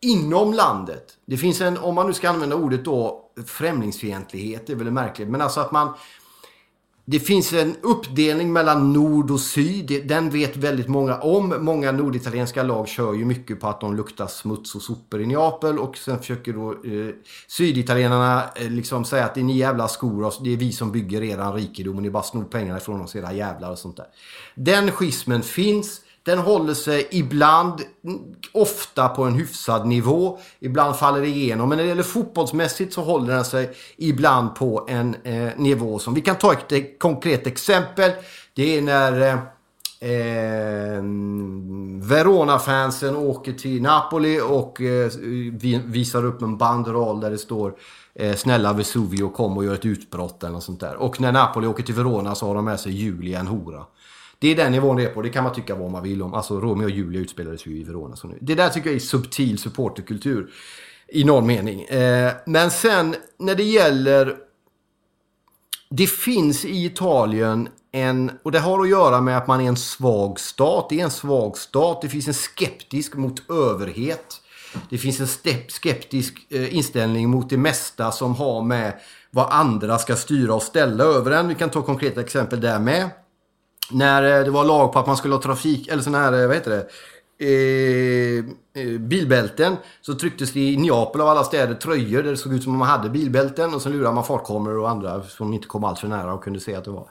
inom 0.00 0.52
landet. 0.52 1.04
Det 1.26 1.36
finns 1.36 1.60
en, 1.60 1.78
om 1.78 1.94
man 1.94 2.06
nu 2.06 2.12
ska 2.12 2.28
använda 2.28 2.56
ordet 2.56 2.84
då, 2.84 3.30
främlingsfientlighet, 3.46 4.66
det 4.66 4.72
är 4.72 4.76
väl 4.76 4.90
märkligt, 4.90 5.28
men 5.28 5.40
alltså 5.40 5.60
att 5.60 5.72
man 5.72 5.94
det 7.08 7.20
finns 7.20 7.52
en 7.52 7.76
uppdelning 7.82 8.52
mellan 8.52 8.92
nord 8.92 9.30
och 9.30 9.40
syd. 9.40 10.02
Den 10.06 10.30
vet 10.30 10.56
väldigt 10.56 10.88
många 10.88 11.18
om. 11.18 11.54
Många 11.60 11.92
norditalienska 11.92 12.62
lag 12.62 12.88
kör 12.88 13.14
ju 13.14 13.24
mycket 13.24 13.60
på 13.60 13.68
att 13.68 13.80
de 13.80 13.96
luktar 13.96 14.26
smuts 14.26 14.74
och 14.74 14.82
sopor 14.82 15.20
i 15.20 15.26
Neapel. 15.26 15.78
Och 15.78 15.96
sen 15.96 16.18
försöker 16.18 16.52
då 16.52 16.72
eh, 16.72 17.14
syditalienarna 17.48 18.44
eh, 18.56 18.70
liksom 18.70 19.04
säga 19.04 19.24
att 19.24 19.34
det 19.34 19.40
är 19.40 19.44
ni 19.44 19.56
jävla 19.56 19.88
skor 19.88 20.24
oss. 20.24 20.40
Det 20.44 20.52
är 20.52 20.56
vi 20.56 20.72
som 20.72 20.92
bygger 20.92 21.22
eran 21.22 21.54
rikedom 21.54 21.96
och 21.96 22.02
ni 22.02 22.10
bara 22.10 22.22
snor 22.22 22.44
pengarna 22.44 22.78
ifrån 22.78 23.00
oss 23.00 23.16
era 23.16 23.32
jävlar 23.32 23.70
och 23.70 23.78
sånt 23.78 23.96
där. 23.96 24.06
Den 24.54 24.90
schismen 24.90 25.42
finns. 25.42 26.00
Den 26.26 26.38
håller 26.38 26.74
sig 26.74 27.08
ibland, 27.10 27.80
ofta 28.52 29.08
på 29.08 29.24
en 29.24 29.34
hyfsad 29.34 29.86
nivå. 29.86 30.38
Ibland 30.58 30.96
faller 30.96 31.20
det 31.20 31.28
igenom. 31.28 31.68
Men 31.68 31.78
när 31.78 31.84
det 31.84 31.88
gäller 31.88 32.02
fotbollsmässigt 32.02 32.92
så 32.92 33.02
håller 33.02 33.34
den 33.34 33.44
sig 33.44 33.70
ibland 33.96 34.54
på 34.54 34.86
en 34.88 35.16
eh, 35.24 35.50
nivå 35.56 35.98
som... 35.98 36.14
Vi 36.14 36.20
kan 36.20 36.36
ta 36.36 36.52
ett, 36.52 36.72
ett 36.72 36.98
konkret 36.98 37.46
exempel. 37.46 38.10
Det 38.54 38.78
är 38.78 38.82
när 38.82 39.20
eh, 39.20 39.34
eh 40.10 41.02
Verona-fansen 42.08 43.16
åker 43.16 43.52
till 43.52 43.82
Napoli 43.82 44.40
och 44.40 44.80
eh, 44.80 45.10
visar 45.84 46.24
upp 46.24 46.42
en 46.42 46.56
banderoll 46.56 47.20
där 47.20 47.30
det 47.30 47.38
står 47.38 47.74
eh, 48.14 48.36
Snälla 48.36 48.72
Vesuvio 48.72 49.28
kom 49.28 49.56
och 49.56 49.64
gör 49.64 49.74
ett 49.74 49.84
utbrott 49.84 50.42
eller 50.42 50.52
något 50.52 50.64
sånt 50.64 50.80
där. 50.80 50.96
Och 50.96 51.20
när 51.20 51.32
Napoli 51.32 51.66
åker 51.66 51.82
till 51.82 51.94
Verona 51.94 52.34
så 52.34 52.46
har 52.46 52.54
de 52.54 52.64
med 52.64 52.80
sig 52.80 52.92
Julia, 52.92 53.40
en 53.40 53.46
hora. 53.46 53.84
Det 54.38 54.48
är 54.48 54.56
den 54.56 54.72
nivån 54.72 54.96
det 54.96 55.02
är 55.02 55.08
på. 55.08 55.22
Det 55.22 55.30
kan 55.30 55.44
man 55.44 55.54
tycka 55.54 55.74
vad 55.74 55.90
man 55.90 56.02
vill 56.02 56.22
om. 56.22 56.34
Alltså 56.34 56.60
Romeo 56.60 56.84
och 56.84 56.90
Julia 56.90 57.20
utspelades 57.20 57.66
ju 57.66 57.80
i 57.80 57.82
Verona. 57.82 58.16
Så 58.16 58.28
nu. 58.28 58.38
Det 58.40 58.54
där 58.54 58.68
tycker 58.68 58.88
jag 58.88 58.96
är 58.96 59.00
subtil 59.00 59.58
supporterkultur. 59.58 60.50
I 61.08 61.24
någon 61.24 61.46
mening. 61.46 61.82
Eh, 61.82 62.32
men 62.46 62.70
sen 62.70 63.14
när 63.38 63.54
det 63.54 63.62
gäller... 63.62 64.36
Det 65.90 66.06
finns 66.06 66.64
i 66.64 66.84
Italien 66.84 67.68
en... 67.92 68.30
Och 68.42 68.52
det 68.52 68.58
har 68.58 68.82
att 68.82 68.88
göra 68.88 69.20
med 69.20 69.38
att 69.38 69.46
man 69.46 69.60
är 69.60 69.68
en 69.68 69.76
svag 69.76 70.40
stat. 70.40 70.86
Det 70.90 71.00
är 71.00 71.04
en 71.04 71.10
svag 71.10 71.58
stat. 71.58 72.02
Det 72.02 72.08
finns 72.08 72.28
en 72.28 72.34
skeptisk 72.34 73.14
mot 73.14 73.50
överhet. 73.50 74.40
Det 74.90 74.98
finns 74.98 75.20
en 75.20 75.26
skeptisk 75.68 76.46
eh, 76.48 76.76
inställning 76.76 77.30
mot 77.30 77.50
det 77.50 77.56
mesta 77.56 78.12
som 78.12 78.34
har 78.34 78.62
med 78.62 79.00
vad 79.30 79.46
andra 79.50 79.98
ska 79.98 80.16
styra 80.16 80.54
och 80.54 80.62
ställa 80.62 81.04
över 81.04 81.30
en. 81.30 81.48
Vi 81.48 81.54
kan 81.54 81.70
ta 81.70 81.82
konkreta 81.82 82.20
exempel 82.20 82.60
där 82.60 82.78
med 82.78 83.10
när 83.90 84.38
eh, 84.38 84.44
det 84.44 84.50
var 84.50 84.64
lag 84.64 84.92
på 84.92 84.98
att 84.98 85.06
man 85.06 85.16
skulle 85.16 85.34
ha 85.34 85.42
trafik, 85.42 85.88
eller 85.88 86.02
sån 86.02 86.14
här, 86.14 86.32
eh, 86.32 86.46
vad 86.46 86.56
heter 86.56 86.70
det? 86.70 86.86
Eh, 87.38 88.44
eh, 88.82 88.98
bilbälten 88.98 89.76
så 90.00 90.14
trycktes 90.14 90.52
det 90.52 90.60
i 90.60 90.76
Neapel 90.76 91.20
av 91.20 91.28
alla 91.28 91.44
städer 91.44 91.74
tröjor 91.74 92.22
där 92.22 92.30
det 92.30 92.36
såg 92.36 92.54
ut 92.54 92.62
som 92.62 92.72
om 92.72 92.78
man 92.78 92.88
hade 92.88 93.10
bilbälten 93.10 93.74
och 93.74 93.82
så 93.82 93.88
lurade 93.88 94.14
man 94.14 94.24
fartkameror 94.24 94.78
och 94.78 94.90
andra 94.90 95.22
som 95.22 95.54
inte 95.54 95.66
kom 95.66 95.84
allt 95.84 95.98
för 95.98 96.08
nära 96.08 96.34
och 96.34 96.44
kunde 96.44 96.60
se 96.60 96.74
att 96.74 96.84
det 96.84 96.90
var. 96.90 97.08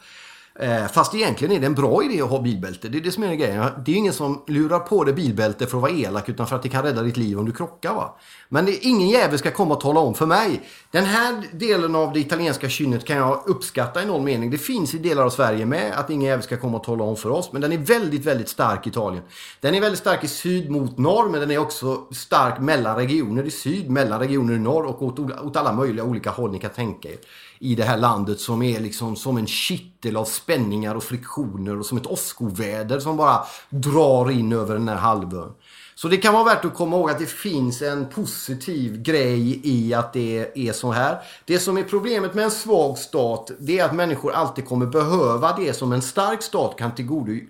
Eh, 0.59 0.87
fast 0.87 1.15
egentligen 1.15 1.55
är 1.55 1.59
det 1.59 1.65
en 1.65 1.75
bra 1.75 2.03
idé 2.03 2.21
att 2.21 2.29
ha 2.29 2.41
bilbälte. 2.41 2.89
Det 2.89 2.97
är 2.97 3.01
det 3.01 3.11
som 3.11 3.23
är 3.23 3.35
grejen. 3.35 3.65
Det 3.85 3.91
är 3.91 3.95
ingen 3.95 4.13
som 4.13 4.43
lurar 4.47 4.79
på 4.79 5.03
dig 5.03 5.13
bilbälte 5.13 5.67
för 5.67 5.77
att 5.77 5.81
vara 5.81 5.91
elak 5.91 6.29
utan 6.29 6.47
för 6.47 6.55
att 6.55 6.63
det 6.63 6.69
kan 6.69 6.83
rädda 6.83 7.01
ditt 7.01 7.17
liv 7.17 7.39
om 7.39 7.45
du 7.45 7.51
krockar. 7.51 7.93
Va? 7.93 8.17
Men 8.49 8.65
det, 8.65 8.85
ingen 8.85 9.09
jävel 9.09 9.39
ska 9.39 9.51
komma 9.51 9.75
och 9.75 9.81
tala 9.81 9.99
om 9.99 10.13
för 10.13 10.25
mig. 10.25 10.61
Den 10.91 11.05
här 11.05 11.43
delen 11.51 11.95
av 11.95 12.13
det 12.13 12.19
italienska 12.19 12.69
kynnet 12.69 13.05
kan 13.05 13.17
jag 13.17 13.43
uppskatta 13.45 14.03
i 14.03 14.05
någon 14.05 14.23
mening. 14.23 14.51
Det 14.51 14.57
finns 14.57 14.93
i 14.93 14.97
delar 14.97 15.23
av 15.23 15.29
Sverige 15.29 15.65
med 15.65 15.93
att 15.99 16.09
ingen 16.09 16.27
jävel 16.27 16.43
ska 16.43 16.57
komma 16.57 16.77
och 16.77 16.83
tala 16.83 17.03
om 17.03 17.15
för 17.15 17.29
oss. 17.29 17.51
Men 17.51 17.61
den 17.61 17.71
är 17.71 17.77
väldigt, 17.77 18.25
väldigt 18.25 18.49
stark 18.49 18.87
i 18.87 18.89
Italien. 18.89 19.23
Den 19.59 19.75
är 19.75 19.81
väldigt 19.81 19.99
stark 19.99 20.23
i 20.23 20.27
syd 20.27 20.69
mot 20.69 20.97
norr 20.97 21.29
men 21.29 21.39
den 21.39 21.51
är 21.51 21.57
också 21.57 22.07
stark 22.11 22.59
mellan 22.59 22.95
regioner 22.95 23.43
i 23.43 23.51
syd, 23.51 23.89
mellan 23.89 24.19
regioner 24.19 24.53
i 24.53 24.59
norr 24.59 24.85
och 24.85 25.01
åt, 25.01 25.19
åt 25.19 25.55
alla 25.55 25.73
möjliga 25.73 26.05
olika 26.05 26.29
håll 26.29 26.51
ni 26.51 26.59
kan 26.59 26.71
tänka 26.71 27.09
er 27.09 27.17
i 27.59 27.75
det 27.75 27.83
här 27.83 27.97
landet 27.97 28.39
som 28.39 28.61
är 28.61 28.79
liksom 28.79 29.15
som 29.15 29.37
en 29.37 29.47
kittel 29.47 30.17
av 30.17 30.25
spänningar 30.25 30.95
och 30.95 31.03
friktioner 31.03 31.79
och 31.79 31.85
som 31.85 31.97
ett 31.97 32.07
åskoväder 32.07 32.99
som 32.99 33.17
bara 33.17 33.43
drar 33.69 34.31
in 34.31 34.53
över 34.53 34.73
den 34.73 34.87
här 34.87 34.95
halvön. 34.95 35.53
Så 35.97 36.07
det 36.07 36.17
kan 36.17 36.33
vara 36.33 36.43
värt 36.43 36.65
att 36.65 36.73
komma 36.73 36.97
ihåg 36.97 37.09
att 37.09 37.19
det 37.19 37.25
finns 37.25 37.81
en 37.81 38.05
positiv 38.05 39.01
grej 39.01 39.61
i 39.63 39.93
att 39.93 40.13
det 40.13 40.51
är 40.55 40.73
så 40.73 40.91
här. 40.91 41.17
Det 41.45 41.59
som 41.59 41.77
är 41.77 41.83
problemet 41.83 42.33
med 42.33 42.43
en 42.43 42.51
svag 42.51 42.97
stat 42.97 43.51
det 43.59 43.79
är 43.79 43.85
att 43.85 43.95
människor 43.95 44.31
alltid 44.31 44.67
kommer 44.67 44.85
behöva 44.85 45.55
det 45.57 45.73
som 45.73 45.93
en 45.93 46.01
stark 46.01 46.41
stat 46.41 46.75
kan 46.77 46.91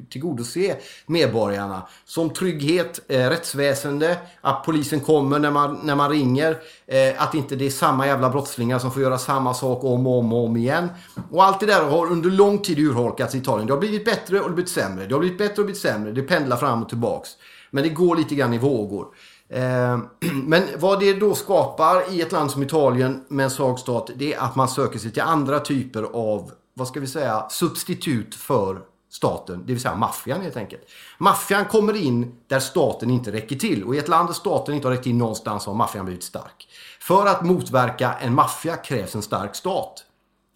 tillgodose 0.09 0.75
medborgarna. 1.05 1.81
Som 2.05 2.29
trygghet, 2.29 2.99
eh, 3.07 3.29
rättsväsende, 3.29 4.17
att 4.41 4.63
polisen 4.65 4.99
kommer 4.99 5.39
när 5.39 5.51
man, 5.51 5.79
när 5.83 5.95
man 5.95 6.09
ringer. 6.09 6.57
Eh, 6.87 7.23
att 7.23 7.35
inte 7.35 7.55
det 7.55 7.65
är 7.65 7.69
samma 7.69 8.07
jävla 8.07 8.29
brottslingar 8.29 8.79
som 8.79 8.91
får 8.91 9.01
göra 9.01 9.17
samma 9.17 9.53
sak 9.53 9.83
om 9.83 10.07
och 10.07 10.19
om 10.19 10.33
och 10.33 10.45
om 10.45 10.57
igen. 10.57 10.89
Och 11.31 11.43
allt 11.43 11.59
det 11.59 11.65
där 11.65 11.83
har 11.83 12.11
under 12.11 12.29
lång 12.29 12.59
tid 12.59 12.79
urholkats 12.79 13.35
i 13.35 13.37
Italien. 13.37 13.67
Det 13.67 13.73
har 13.73 13.79
blivit 13.79 14.05
bättre 14.05 14.35
och 14.35 14.43
det 14.43 14.49
har 14.49 14.55
blivit 14.55 14.71
sämre. 14.71 15.05
Det 15.05 15.13
har 15.13 15.19
blivit 15.19 15.37
bättre 15.37 15.61
och 15.61 15.65
blivit 15.65 15.81
sämre. 15.81 16.11
Det 16.11 16.21
pendlar 16.21 16.57
fram 16.57 16.83
och 16.83 16.89
tillbaks. 16.89 17.29
Men 17.75 17.83
det 17.83 17.89
går 17.89 18.15
lite 18.15 18.35
grann 18.35 18.53
i 18.53 18.57
vågor. 18.57 19.07
Ehm, 19.49 20.07
men 20.45 20.63
vad 20.77 20.99
det 20.99 21.13
då 21.13 21.35
skapar 21.35 22.13
i 22.13 22.21
ett 22.21 22.31
land 22.31 22.51
som 22.51 22.63
Italien 22.63 23.25
med 23.27 23.43
en 23.43 23.49
svag 23.49 23.79
stat, 23.79 24.09
det 24.15 24.33
är 24.33 24.39
att 24.39 24.55
man 24.55 24.67
söker 24.67 24.99
sig 24.99 25.11
till 25.11 25.21
andra 25.21 25.59
typer 25.59 26.03
av, 26.03 26.51
vad 26.73 26.87
ska 26.87 26.99
vi 26.99 27.07
säga, 27.07 27.49
substitut 27.49 28.35
för 28.35 28.81
staten, 29.11 29.63
det 29.65 29.73
vill 29.73 29.81
säga 29.81 29.95
maffian 29.95 30.41
helt 30.41 30.57
enkelt. 30.57 30.81
Maffian 31.17 31.65
kommer 31.65 31.95
in 31.95 32.35
där 32.47 32.59
staten 32.59 33.09
inte 33.09 33.31
räcker 33.31 33.55
till 33.55 33.83
och 33.83 33.95
i 33.95 33.97
ett 33.97 34.07
land 34.07 34.29
där 34.29 34.33
staten 34.33 34.75
inte 34.75 34.87
har 34.87 34.93
räckt 34.93 35.03
till 35.03 35.15
någonstans 35.15 35.65
har 35.65 35.73
maffian 35.73 36.05
blivit 36.05 36.23
stark. 36.23 36.67
För 36.99 37.25
att 37.25 37.45
motverka 37.45 38.13
en 38.13 38.35
maffia 38.35 38.75
krävs 38.75 39.15
en 39.15 39.21
stark 39.21 39.55
stat. 39.55 40.03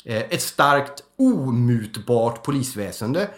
Ehm, 0.06 0.24
ett 0.30 0.42
starkt 0.42 1.04
omutbart 1.18 2.44
polisväsende 2.44 3.30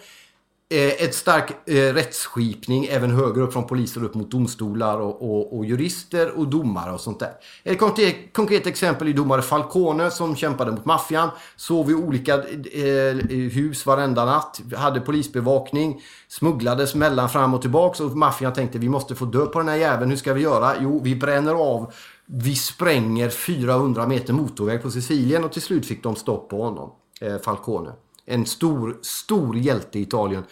Eh, 0.71 1.03
ett 1.03 1.15
stark 1.15 1.69
eh, 1.69 1.93
rättsskipning 1.93 2.85
även 2.85 3.11
högre 3.11 3.41
upp 3.41 3.53
från 3.53 3.67
poliser 3.67 4.03
upp 4.03 4.13
mot 4.13 4.31
domstolar 4.31 4.99
och, 4.99 5.21
och, 5.21 5.57
och 5.57 5.65
jurister 5.65 6.39
och 6.39 6.47
domare 6.47 6.91
och 6.91 6.99
sånt 6.99 7.19
där. 7.19 7.31
Ett 7.63 7.79
konkret, 7.79 8.15
konkret, 8.33 8.67
exempel 8.67 9.07
är 9.07 9.13
domare 9.13 9.41
Falcone 9.41 10.11
som 10.11 10.35
kämpade 10.35 10.71
mot 10.71 10.85
maffian. 10.85 11.29
Sov 11.55 11.91
i 11.91 11.93
olika 11.93 12.33
eh, 12.33 13.15
hus 13.29 13.85
varenda 13.85 14.25
natt, 14.25 14.61
hade 14.75 15.01
polisbevakning, 15.01 16.01
smugglades 16.27 16.95
mellan 16.95 17.29
fram 17.29 17.53
och 17.53 17.61
tillbaks 17.61 17.99
och 17.99 18.17
maffian 18.17 18.53
tänkte 18.53 18.77
vi 18.77 18.89
måste 18.89 19.15
få 19.15 19.25
dö 19.25 19.45
på 19.45 19.59
den 19.59 19.67
här 19.67 19.77
jäveln. 19.77 20.09
Hur 20.09 20.17
ska 20.17 20.33
vi 20.33 20.41
göra? 20.41 20.73
Jo, 20.81 21.01
vi 21.03 21.15
bränner 21.15 21.53
av 21.53 21.93
vi 22.25 22.55
spränger 22.55 23.29
400 23.29 24.07
meter 24.07 24.33
motorväg 24.33 24.81
på 24.81 24.91
Sicilien 24.91 25.43
och 25.43 25.51
till 25.51 25.61
slut 25.61 25.85
fick 25.85 26.03
de 26.03 26.15
stopp 26.15 26.49
på 26.49 26.63
honom, 26.63 26.91
eh, 27.21 27.37
Falcone 27.37 27.91
en 28.25 28.45
stor, 28.45 28.97
stor 29.01 29.57
hjälte 29.57 29.99
i 29.99 30.01
Italien 30.01 30.43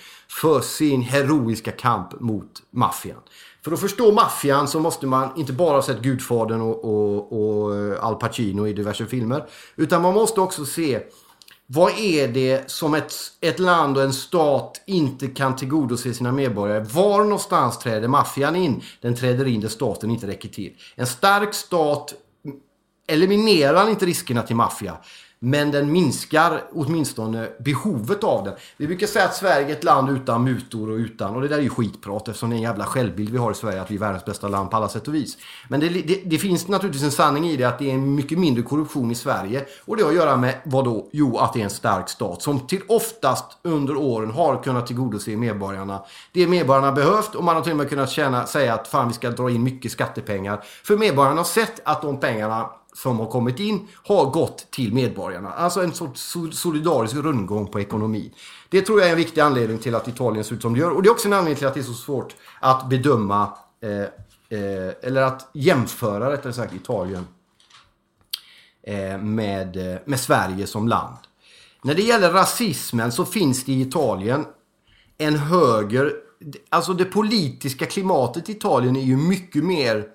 för 0.42 0.62
sin 0.62 1.02
heroiska 1.02 1.72
kamp 1.72 2.20
mot 2.20 2.62
maffian. 2.72 3.22
För 3.64 3.72
att 3.72 3.80
förstå 3.80 4.12
maffian 4.12 4.68
så 4.68 4.80
måste 4.80 5.08
man 5.08 5.30
inte 5.38 5.54
bara 5.54 5.76
ha 5.76 5.82
sett 5.82 6.02
Gudfadern 6.02 6.62
och, 6.62 6.86
och, 6.86 7.34
och 7.34 7.76
eh, 7.76 8.04
Al 8.04 8.16
Pacino 8.16 8.68
i 8.68 8.74
diverse 8.74 9.06
filmer. 9.06 9.46
Utan 9.76 10.02
man 10.02 10.14
måste 10.14 10.42
också 10.42 10.66
se 10.66 11.00
vad 11.72 12.00
är 12.00 12.28
det 12.28 12.72
som 12.72 12.94
ett, 12.94 13.14
ett 13.42 13.60
land 13.60 13.98
och 13.98 14.04
en 14.04 14.14
stat 14.14 14.82
inte 14.86 15.28
kan 15.28 15.56
tillgodose 15.56 16.14
sina 16.14 16.32
medborgare? 16.32 16.80
Var 16.80 17.24
någonstans 17.24 17.80
träder 17.80 18.08
maffian 18.08 18.56
in? 18.56 18.82
Den 19.02 19.16
träder 19.16 19.48
in 19.48 19.62
där 19.62 19.68
staten 19.68 20.12
inte 20.12 20.28
räcker 20.28 20.50
till. 20.50 20.74
En 20.96 21.08
stark 21.08 21.54
stat 21.54 22.14
eliminerar 23.08 23.90
inte 23.90 24.06
riskerna 24.06 24.42
till 24.42 24.56
maffia. 24.56 24.98
Men 25.42 25.72
den 25.72 25.92
minskar 25.92 26.64
åtminstone 26.74 27.50
behovet 27.60 28.24
av 28.24 28.44
den. 28.44 28.54
Vi 28.78 28.88
brukar 28.88 29.08
säga 29.08 29.26
att 29.26 29.36
Sverige 29.36 29.68
är 29.68 29.72
ett 29.72 29.84
land 29.84 30.10
utan 30.10 30.44
mutor 30.44 30.90
och 30.90 30.96
utan, 30.96 31.36
och 31.36 31.42
det 31.42 31.48
där 31.48 31.58
är 31.58 31.62
ju 31.62 31.70
skitprat 31.70 32.28
eftersom 32.28 32.50
det 32.50 32.54
är 32.54 32.58
en 32.58 32.64
jävla 32.64 32.86
självbild 32.86 33.30
vi 33.30 33.38
har 33.38 33.52
i 33.52 33.56
Sverige 33.56 33.82
att 33.82 33.92
vi 33.92 33.96
är 33.96 34.00
världens 34.00 34.26
bästa 34.26 34.48
land 34.48 34.72
på 34.72 34.78
alla 34.78 34.90
sätt 34.90 35.08
och 35.08 35.16
vis. 35.16 35.38
Men 35.68 35.80
det, 35.80 35.90
det, 35.90 36.22
det 36.26 36.38
finns 36.38 36.68
naturligtvis 36.68 37.04
en 37.04 37.12
sanning 37.12 37.46
i 37.46 37.58
det 37.58 37.64
att 37.64 37.80
det 37.80 37.92
är 37.92 37.98
mycket 37.98 38.40
mindre 38.40 38.64
korruption 38.64 39.12
i 39.12 39.16
Sverige. 39.16 39.66
Och 39.86 39.98
det 39.98 40.04
har 40.04 40.10
att 40.10 40.16
göra 40.16 40.38
med 40.38 40.56
vad 40.64 40.86
då? 40.86 41.10
Jo, 41.12 41.38
att 41.38 41.54
det 41.54 41.60
är 41.60 41.64
en 41.64 41.70
stark 41.70 42.10
stat 42.10 42.42
som 42.42 42.68
till 42.68 42.82
oftast 42.88 43.58
under 43.62 43.98
åren 43.98 44.32
har 44.32 44.64
kunnat 44.64 44.88
tillgodose 44.88 45.38
medborgarna. 45.38 46.04
Det 46.32 46.48
medborgarna 46.48 46.92
behövt 46.92 47.36
och 47.36 47.44
man 47.44 47.56
har 47.56 47.62
till 47.62 47.72
och 47.72 47.78
med 47.78 47.90
kunnat 47.90 48.10
tjäna, 48.10 48.46
säga 48.46 48.74
att 48.74 48.88
fan 48.88 49.08
vi 49.08 49.14
ska 49.14 49.30
dra 49.30 49.50
in 49.50 49.64
mycket 49.64 49.92
skattepengar. 49.92 50.64
För 50.84 50.98
medborgarna 50.98 51.38
har 51.38 51.44
sett 51.44 51.82
att 51.84 52.02
de 52.02 52.20
pengarna 52.20 52.70
som 52.94 53.20
har 53.20 53.26
kommit 53.26 53.60
in 53.60 53.88
har 54.04 54.26
gått 54.26 54.72
till 54.72 54.94
medborgarna. 54.94 55.52
Alltså 55.52 55.84
en 55.84 55.94
sorts 55.94 56.36
solidarisk 56.52 57.16
rundgång 57.16 57.68
på 57.68 57.80
ekonomin. 57.80 58.32
Det 58.70 58.82
tror 58.82 59.00
jag 59.00 59.08
är 59.08 59.12
en 59.12 59.18
viktig 59.18 59.42
anledning 59.42 59.78
till 59.78 59.96
att 59.96 60.08
Italien 60.08 60.44
ser 60.44 60.56
ut 60.56 60.62
som 60.62 60.74
det 60.74 60.80
gör. 60.80 60.92
Och 60.92 61.04
det 61.04 61.10
är 61.10 61.12
också 61.12 61.28
en 61.28 61.34
anledning 61.34 61.58
till 61.58 61.68
att 61.68 61.74
det 61.74 61.80
är 61.80 61.84
så 61.84 61.94
svårt 61.94 62.36
att 62.60 62.90
bedöma 62.90 63.54
eh, 63.82 64.02
eh, 64.60 64.94
eller 65.02 65.22
att 65.22 65.50
jämföra 65.54 66.32
rättare 66.32 66.54
sagt 66.54 66.74
Italien 66.74 67.28
eh, 68.84 69.18
med, 69.18 69.94
eh, 69.94 70.00
med 70.06 70.20
Sverige 70.20 70.68
som 70.68 70.88
land. 70.88 71.18
När 71.84 71.96
det 71.96 72.02
gäller 72.02 72.32
rasismen 72.32 73.12
så 73.12 73.26
finns 73.26 73.66
det 73.66 73.72
i 73.72 73.82
Italien 73.82 74.46
en 75.18 75.36
höger... 75.36 76.14
Alltså 76.70 76.94
det 76.94 77.06
politiska 77.06 77.86
klimatet 77.86 78.50
i 78.50 78.52
Italien 78.52 78.96
är 78.96 79.02
ju 79.02 79.18
mycket 79.18 79.64
mer 79.64 80.08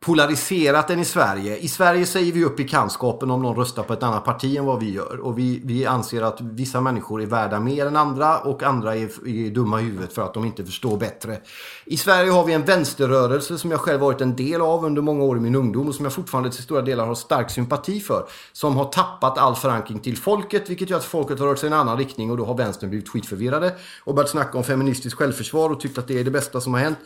polariserat 0.00 0.90
än 0.90 1.00
i 1.00 1.04
Sverige. 1.04 1.56
I 1.56 1.68
Sverige 1.68 2.06
säger 2.06 2.32
vi 2.32 2.44
upp 2.44 2.56
bekantskapen 2.56 3.30
om 3.30 3.42
någon 3.42 3.56
röstar 3.56 3.82
på 3.82 3.92
ett 3.92 4.02
annat 4.02 4.24
parti 4.24 4.56
än 4.56 4.64
vad 4.64 4.80
vi 4.80 4.92
gör. 4.92 5.20
Och 5.20 5.38
vi, 5.38 5.60
vi 5.64 5.86
anser 5.86 6.22
att 6.22 6.40
vissa 6.40 6.80
människor 6.80 7.22
är 7.22 7.26
värda 7.26 7.60
mer 7.60 7.86
än 7.86 7.96
andra 7.96 8.38
och 8.38 8.62
andra 8.62 8.96
är, 8.96 9.28
är 9.28 9.50
dumma 9.50 9.80
i 9.80 9.84
huvudet 9.84 10.12
för 10.12 10.22
att 10.22 10.34
de 10.34 10.44
inte 10.44 10.64
förstår 10.64 10.96
bättre. 10.96 11.38
I 11.84 11.96
Sverige 11.96 12.30
har 12.30 12.44
vi 12.44 12.52
en 12.52 12.64
vänsterrörelse 12.64 13.58
som 13.58 13.70
jag 13.70 13.80
själv 13.80 14.00
varit 14.00 14.20
en 14.20 14.36
del 14.36 14.60
av 14.60 14.84
under 14.84 15.02
många 15.02 15.24
år 15.24 15.36
i 15.36 15.40
min 15.40 15.54
ungdom 15.54 15.88
och 15.88 15.94
som 15.94 16.04
jag 16.04 16.12
fortfarande 16.12 16.50
till 16.50 16.62
stora 16.62 16.82
delar 16.82 17.06
har 17.06 17.14
stark 17.14 17.50
sympati 17.50 18.00
för. 18.00 18.24
Som 18.52 18.76
har 18.76 18.84
tappat 18.84 19.38
all 19.38 19.54
förankring 19.54 19.98
till 19.98 20.16
folket 20.16 20.70
vilket 20.70 20.90
gör 20.90 20.98
att 20.98 21.04
folket 21.04 21.38
har 21.38 21.46
rört 21.46 21.58
sig 21.58 21.66
i 21.68 21.72
en 21.72 21.78
annan 21.78 21.98
riktning 21.98 22.30
och 22.30 22.36
då 22.36 22.44
har 22.44 22.54
vänstern 22.54 22.90
blivit 22.90 23.08
skitförvirrade 23.08 23.74
och 24.04 24.14
börjat 24.14 24.30
snacka 24.30 24.58
om 24.58 24.64
feministiskt 24.64 25.18
självförsvar 25.18 25.70
och 25.70 25.80
tyckt 25.80 25.98
att 25.98 26.08
det 26.08 26.20
är 26.20 26.24
det 26.24 26.30
bästa 26.30 26.60
som 26.60 26.74
har 26.74 26.80
hänt. 26.80 26.98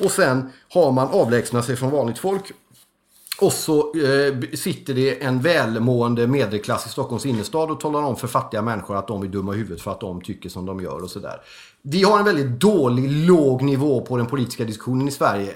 Och 0.00 0.10
sen 0.10 0.50
har 0.72 0.92
man 0.92 1.08
avlägsnat 1.08 1.64
sig 1.64 1.76
från 1.76 1.90
vanligt 1.90 2.18
folk 2.18 2.47
och 3.40 3.52
så 3.52 3.78
eh, 3.78 4.56
sitter 4.56 4.94
det 4.94 5.22
en 5.22 5.40
välmående 5.40 6.26
medelklass 6.26 6.86
i 6.86 6.88
Stockholms 6.88 7.26
innerstad 7.26 7.70
och 7.70 7.80
talar 7.80 8.02
om 8.02 8.16
för 8.16 8.26
fattiga 8.26 8.62
människor 8.62 8.96
att 8.96 9.08
de 9.08 9.22
är 9.22 9.26
dumma 9.26 9.54
i 9.54 9.56
huvudet 9.56 9.82
för 9.82 9.90
att 9.90 10.00
de 10.00 10.20
tycker 10.20 10.48
som 10.48 10.66
de 10.66 10.80
gör 10.80 11.02
och 11.02 11.10
sådär. 11.10 11.40
Vi 11.82 12.02
har 12.02 12.18
en 12.18 12.24
väldigt 12.24 12.60
dålig, 12.60 13.10
låg 13.10 13.62
nivå 13.62 14.00
på 14.00 14.16
den 14.16 14.26
politiska 14.26 14.64
diskussionen 14.64 15.08
i 15.08 15.10
Sverige. 15.10 15.54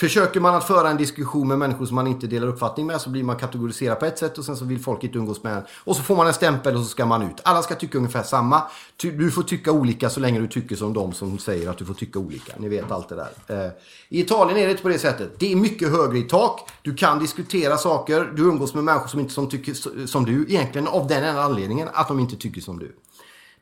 Försöker 0.00 0.40
man 0.40 0.54
att 0.54 0.66
föra 0.66 0.90
en 0.90 0.96
diskussion 0.96 1.48
med 1.48 1.58
människor 1.58 1.86
som 1.86 1.94
man 1.94 2.06
inte 2.06 2.26
delar 2.26 2.48
uppfattning 2.48 2.86
med 2.86 3.00
så 3.00 3.10
blir 3.10 3.22
man 3.22 3.36
kategoriserad 3.36 4.00
på 4.00 4.06
ett 4.06 4.18
sätt 4.18 4.38
och 4.38 4.44
sen 4.44 4.56
så 4.56 4.64
vill 4.64 4.80
folk 4.80 5.04
inte 5.04 5.18
umgås 5.18 5.42
med 5.42 5.56
en. 5.56 5.62
Och 5.84 5.96
så 5.96 6.02
får 6.02 6.16
man 6.16 6.26
en 6.26 6.34
stämpel 6.34 6.76
och 6.76 6.82
så 6.82 6.88
ska 6.88 7.06
man 7.06 7.22
ut. 7.22 7.40
Alla 7.44 7.62
ska 7.62 7.74
tycka 7.74 7.98
ungefär 7.98 8.22
samma. 8.22 8.62
Du 8.96 9.30
får 9.30 9.42
tycka 9.42 9.72
olika 9.72 10.10
så 10.10 10.20
länge 10.20 10.40
du 10.40 10.46
tycker 10.46 10.76
som 10.76 10.92
de 10.92 11.12
som 11.12 11.38
säger 11.38 11.70
att 11.70 11.78
du 11.78 11.84
får 11.84 11.94
tycka 11.94 12.18
olika. 12.18 12.52
Ni 12.58 12.68
vet 12.68 12.90
allt 12.90 13.08
det 13.08 13.14
där. 13.14 13.64
Eh, 13.64 13.70
I 14.08 14.20
Italien 14.20 14.58
är 14.58 14.64
det 14.64 14.70
inte 14.70 14.82
på 14.82 14.88
det 14.88 14.98
sättet. 14.98 15.32
Det 15.38 15.52
är 15.52 15.56
mycket 15.56 15.90
högre 15.90 16.18
i 16.18 16.22
tak. 16.22 16.70
Du 16.82 16.94
kan 16.94 17.18
diskutera 17.18 17.78
saker. 17.78 18.32
Du 18.36 18.42
umgås 18.42 18.74
med 18.74 18.84
människor 18.84 19.08
som 19.08 19.20
inte 19.20 19.32
som 19.32 19.48
tycker 19.48 20.06
som 20.06 20.24
du. 20.24 20.46
Egentligen 20.48 20.88
av 20.88 21.06
den 21.06 21.24
enda 21.24 21.42
anledningen 21.42 21.88
att 21.92 22.08
de 22.08 22.20
inte 22.20 22.36
tycker 22.36 22.60
som 22.60 22.78
du. 22.78 22.92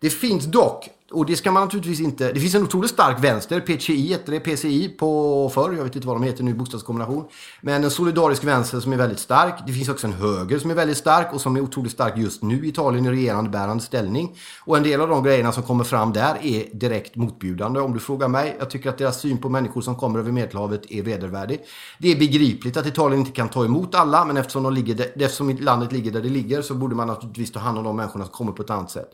Det 0.01 0.11
finns 0.11 0.45
dock, 0.45 0.89
och 1.13 1.27
det 1.27 1.37
ska 1.37 1.51
man 1.53 1.63
naturligtvis 1.63 2.01
inte... 2.01 2.33
Det 2.33 2.41
finns 2.41 2.55
en 2.55 2.63
otroligt 2.63 2.91
stark 2.91 3.25
vänster, 3.25 3.61
PCI 3.61 4.09
heter 4.09 4.33
det, 4.33 4.41
PCI 4.41 4.89
på 4.89 5.51
förr, 5.55 5.73
jag 5.77 5.85
vet 5.85 5.97
inte 5.97 6.07
vad 6.09 6.17
de 6.17 6.23
heter 6.23 6.45
nu, 6.45 6.55
bokstavskombination. 6.55 7.25
Men 7.61 7.85
en 7.85 7.91
solidarisk 7.91 8.45
vänster 8.45 8.81
som 8.81 8.93
är 8.93 8.97
väldigt 8.97 9.19
stark. 9.19 9.55
Det 9.67 9.73
finns 9.73 9.89
också 9.89 10.07
en 10.07 10.13
höger 10.13 10.59
som 10.59 10.71
är 10.71 10.75
väldigt 10.75 10.97
stark 10.97 11.35
och 11.35 11.41
som 11.41 11.57
är 11.57 11.61
otroligt 11.61 11.93
stark 11.93 12.17
just 12.17 12.43
nu 12.43 12.67
i 12.67 12.69
Italien 12.69 13.07
i 13.07 13.11
regerande 13.11 13.51
bärande 13.51 13.83
ställning. 13.83 14.37
Och 14.65 14.77
en 14.77 14.83
del 14.83 15.01
av 15.01 15.09
de 15.09 15.23
grejerna 15.23 15.53
som 15.53 15.63
kommer 15.63 15.85
fram 15.85 16.13
där 16.13 16.39
är 16.43 16.79
direkt 16.79 17.17
motbjudande 17.17 17.81
om 17.81 17.93
du 17.93 18.01
frågar 18.01 18.29
mig. 18.29 18.57
Jag 18.59 18.71
tycker 18.71 18.91
att 18.91 18.99
deras 18.99 19.21
syn 19.21 19.39
på 19.39 19.49
människor 19.49 19.81
som 19.81 19.97
kommer 19.97 20.19
över 20.19 20.33
Medelhavet 20.33 20.91
är 20.91 21.03
vedervärdig. 21.03 21.61
Det 21.99 22.13
är 22.13 22.17
begripligt 22.19 22.77
att 22.77 22.87
Italien 22.87 23.21
inte 23.21 23.33
kan 23.33 23.49
ta 23.49 23.65
emot 23.65 23.95
alla, 23.95 24.25
men 24.25 24.37
eftersom, 24.37 24.63
de 24.63 24.75
ligger, 24.75 25.23
eftersom 25.23 25.57
landet 25.61 25.93
ligger 25.93 26.11
där 26.11 26.23
det 26.23 26.29
ligger 26.29 26.63
så 26.63 26.75
borde 26.75 26.95
man 26.95 27.07
naturligtvis 27.07 27.53
ta 27.53 27.61
hand 27.61 27.79
om 27.79 27.85
de 27.85 27.97
människorna 27.97 28.25
som 28.25 28.33
kommer 28.33 28.53
på 28.53 28.63
ett 28.63 28.71
annat 28.71 28.91
sätt. 28.91 29.11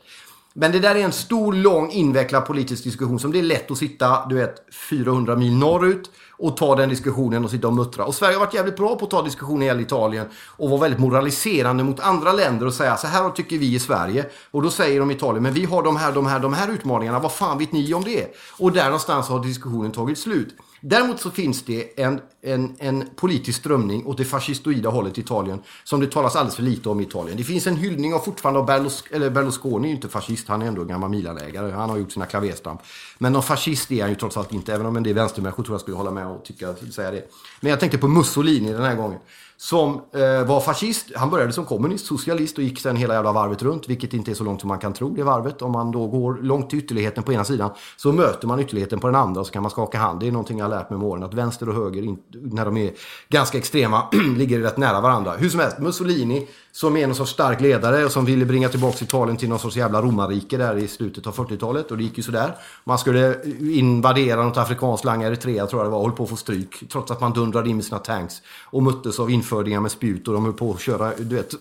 Men 0.57 0.73
det 0.73 0.79
där 0.79 0.95
är 0.95 1.01
en 1.01 1.13
stor, 1.13 1.53
lång, 1.53 1.91
invecklad 1.91 2.47
politisk 2.47 2.85
diskussion 2.85 3.21
som 3.21 3.33
det 3.33 3.39
är 3.39 3.43
lätt 3.43 3.71
att 3.71 3.79
sitta, 3.79 4.27
du 4.27 4.35
vet, 4.35 4.55
400 4.91 5.37
mil 5.37 5.57
norrut 5.57 6.11
och 6.39 6.57
ta 6.57 6.77
den 6.77 6.89
diskussionen 6.89 7.45
och 7.45 7.51
sitta 7.51 7.67
och 7.67 7.73
muttra. 7.73 8.05
Och 8.05 8.15
Sverige 8.15 8.35
har 8.35 8.41
varit 8.41 8.55
jävligt 8.55 8.77
bra 8.77 8.97
på 8.97 9.05
att 9.05 9.11
ta 9.11 9.23
diskussioner 9.23 9.79
i 9.79 9.83
Italien 9.83 10.27
och 10.57 10.71
vara 10.71 10.81
väldigt 10.81 11.01
moraliserande 11.01 11.85
mot 11.85 12.01
andra 12.01 12.33
länder 12.33 12.67
och 12.67 12.75
säga 12.75 12.97
så 12.97 13.07
här 13.07 13.31
tycker 13.31 13.59
vi 13.59 13.75
i 13.75 13.79
Sverige. 13.79 14.27
Och 14.51 14.63
då 14.63 14.71
säger 14.71 15.01
de 15.01 15.11
i 15.11 15.15
Italien, 15.15 15.43
men 15.43 15.53
vi 15.53 15.65
har 15.65 15.83
de 15.83 15.97
här, 15.97 16.13
de 16.13 16.27
här, 16.27 16.41
de 16.41 16.53
här 16.53 16.73
utmaningarna. 16.73 17.19
Vad 17.19 17.33
fan 17.33 17.59
vet 17.59 17.73
ni 17.73 17.95
om 17.95 18.05
det? 18.05 18.35
Och 18.59 18.73
där 18.73 18.85
någonstans 18.85 19.29
har 19.29 19.43
diskussionen 19.43 19.93
tagit 19.93 20.19
slut. 20.19 20.57
Däremot 20.81 21.21
så 21.21 21.31
finns 21.31 21.63
det 21.63 22.01
en, 22.01 22.21
en, 22.45 22.77
en 22.79 23.05
politisk 23.17 23.59
strömning 23.59 24.07
åt 24.07 24.17
det 24.17 24.25
fascistoida 24.25 24.91
hållet 24.91 25.19
i 25.19 25.21
Italien 25.21 25.63
som 25.85 26.01
det 26.01 26.07
talas 26.07 26.37
alldeles 26.37 26.57
för 26.57 26.63
lite 26.63 26.89
om 26.89 27.01
i 27.01 27.03
Italien. 27.03 27.37
Det 27.37 27.45
finns 27.45 27.67
en 27.67 27.77
hyllning 27.77 28.15
av 28.15 28.19
fortfarande 28.19 28.61
av 28.61 28.67
Berlus, 28.67 29.05
eller 29.11 29.31
Berlusconi, 29.31 29.87
är 29.87 29.89
ju 29.89 29.95
inte 29.95 30.09
fascist, 30.09 30.49
han 30.49 30.63
är 30.63 30.67
ändå 30.67 30.83
en 30.83 30.89
gammal 30.89 31.11
Milanägare, 31.11 31.73
han 31.73 31.91
har 31.91 31.97
gjort 31.97 32.13
sina 32.13 32.27
klaverstamp. 32.27 32.81
Men 33.19 33.33
någon 33.33 33.43
fascist 33.43 33.93
är 33.93 34.01
han 34.01 34.11
ju 34.11 34.17
trots 34.17 34.37
allt 34.37 34.53
inte, 34.53 34.75
även 34.75 34.87
om 34.87 34.97
en 34.97 35.03
del 35.03 35.15
vänstermänniskor 35.15 35.63
tror 35.63 35.75
jag 35.75 35.81
skulle 35.81 35.97
hålla 35.97 36.11
med 36.11 36.27
och 36.27 36.45
tycka, 36.45 36.75
säga 36.91 37.11
det. 37.11 37.29
Men 37.61 37.71
jag 37.71 37.81
tänkte 37.81 37.99
på 37.99 38.09
Mussolini 38.09 38.73
den 38.73 38.83
här 38.83 38.95
gången. 38.95 39.19
som 39.57 40.01
eh, 40.13 40.47
var 40.47 40.61
fascist. 40.61 41.07
Han 41.17 41.31
började 41.31 41.53
som 41.53 41.65
kommunist, 41.65 42.07
socialist 42.07 42.59
och 42.59 42.65
gick 42.65 42.81
sen 42.81 42.97
hela 42.97 43.15
jävla 43.15 43.33
varvet 43.33 43.63
runt. 43.63 43.89
Vilket 43.89 44.15
inte 44.15 44.31
är 44.31 44.35
så 44.35 44.45
långt 44.45 44.61
som 44.61 44.69
man 44.69 44.79
kan 44.79 44.93
tro 44.93 45.15
det 45.15 45.23
varvet. 45.23 45.63
Om 45.63 45.73
man 45.73 45.91
då 45.91 46.07
går 46.07 46.39
långt 46.43 46.71
till 46.71 46.79
ytterligheten 46.79 47.23
på 47.23 47.33
ena 47.33 47.45
sidan 47.45 47.71
så 47.97 48.13
möter 48.13 48.49
man 48.49 48.61
ytterligheten 48.61 49.01
på 49.01 49.07
den 49.07 49.17
andra 49.17 49.41
och 49.41 49.47
så 49.47 49.53
kan 49.53 49.63
man 49.63 49.71
skaka 49.71 49.99
hand. 49.99 50.21
Det 50.21 50.27
är 50.27 50.33
någonting 50.33 50.59
jag 50.59 50.65
har 50.65 50.71
lärt 50.71 50.91
mig 50.91 50.99
med 50.99 51.09
åren. 51.09 51.23
Att 51.23 51.35
vänster 51.35 51.69
och 51.69 51.75
höger, 51.75 52.17
när 52.43 52.65
de 52.65 52.77
är 52.77 52.93
ganska 53.29 53.59
extrema, 53.59 54.09
ligger 54.37 54.61
rätt 54.61 54.77
nära 54.77 55.01
varandra. 55.01 55.33
Hur 55.37 55.49
som 55.49 55.61
helst, 55.61 55.79
Mussolini 55.79 56.47
som 56.75 56.97
är 56.97 57.07
någon 57.07 57.17
sorts 57.17 57.33
stark 57.33 57.61
ledare 57.61 58.05
och 58.05 58.13
som 58.13 58.25
ville 58.25 58.45
bringa 58.45 58.69
tillbaka 58.69 59.05
Italien 59.05 59.37
till 59.37 59.49
någon 59.49 59.59
sorts 59.59 59.77
jävla 59.77 60.03
romarrike 60.03 60.57
där 60.57 60.77
i 60.77 60.89
slutet 60.89 61.27
av 61.27 61.35
40-talet. 61.37 61.91
Och 61.91 61.97
det 61.97 62.03
gick 62.03 62.17
ju 62.17 62.23
sådär. 62.23 62.57
Man 62.85 62.99
skulle 62.99 63.37
invadera 63.61 64.45
något 64.45 64.57
afrikanskt 64.57 65.05
land, 65.05 65.23
Eritrea 65.23 65.67
tror 65.67 65.83
jag 65.83 65.87
det 65.87 65.91
var, 65.91 65.99
och 65.99 66.05
höll 66.05 66.17
på 66.17 66.23
att 66.23 66.31
få 66.31 66.37
stryk. 66.37 66.89
Trots 66.93 67.11
att 67.11 67.21
man 67.21 67.33
dundrade 67.33 67.71
in 67.71 67.77
med 67.77 67.85
sina 67.85 67.99
tanks 67.99 68.43
och 68.65 68.83
möttes 68.83 69.21
av 69.21 69.31
infödingar 69.31 69.81
med 69.81 69.91
spjut 69.91 70.29
och 70.29 70.35
de 70.35 70.45
höll 70.45 70.53
på 70.53 70.73
att 70.73 70.81
köra, 70.81 71.13
du 71.17 71.37
vet, 71.37 71.55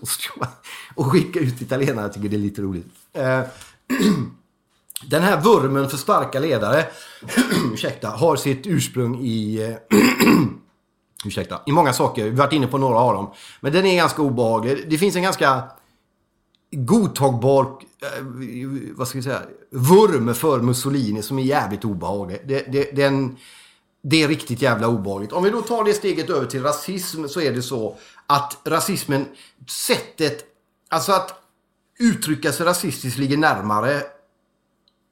och 0.94 1.06
skicka 1.06 1.40
ut 1.40 1.62
italienare. 1.62 2.04
Jag 2.04 2.12
tycker 2.12 2.28
det 2.28 2.36
är 2.36 2.38
lite 2.38 2.62
roligt. 2.62 2.86
Eh, 3.12 3.40
den 5.06 5.22
här 5.22 5.40
vurmen 5.40 5.88
för 5.88 5.96
starka 5.96 6.40
ledare, 6.40 6.86
ursäkta, 7.72 8.08
har 8.08 8.36
sitt 8.36 8.66
ursprung 8.66 9.20
i 9.24 9.76
Ursäkta. 11.24 11.60
I 11.66 11.72
många 11.72 11.92
saker. 11.92 12.24
Vi 12.24 12.30
har 12.30 12.36
varit 12.36 12.52
inne 12.52 12.66
på 12.66 12.78
några 12.78 12.98
av 12.98 13.14
dem. 13.14 13.30
Men 13.60 13.72
den 13.72 13.86
är 13.86 13.96
ganska 13.96 14.22
obehaglig. 14.22 14.84
Det 14.88 14.98
finns 14.98 15.16
en 15.16 15.22
ganska 15.22 15.62
godtagbar, 16.72 17.62
eh, 17.62 18.24
vad 18.94 19.08
ska 19.08 19.18
vi 19.18 19.22
säga, 19.22 19.42
vurm 19.70 20.34
för 20.34 20.60
Mussolini 20.60 21.22
som 21.22 21.38
är 21.38 21.42
jävligt 21.42 21.84
obehaglig. 21.84 22.40
Det, 22.44 22.72
det, 22.72 22.96
den, 22.96 23.36
det 24.02 24.22
är 24.22 24.28
riktigt 24.28 24.62
jävla 24.62 24.88
obehagligt. 24.88 25.32
Om 25.32 25.44
vi 25.44 25.50
då 25.50 25.62
tar 25.62 25.84
det 25.84 25.94
steget 25.94 26.30
över 26.30 26.46
till 26.46 26.62
rasism 26.62 27.26
så 27.26 27.40
är 27.40 27.52
det 27.52 27.62
så 27.62 27.96
att 28.26 28.60
rasismen, 28.64 29.26
sättet, 29.68 30.44
alltså 30.88 31.12
att 31.12 31.40
uttrycka 31.98 32.52
sig 32.52 32.66
rasistiskt 32.66 33.18
ligger 33.18 33.36
närmare 33.36 34.02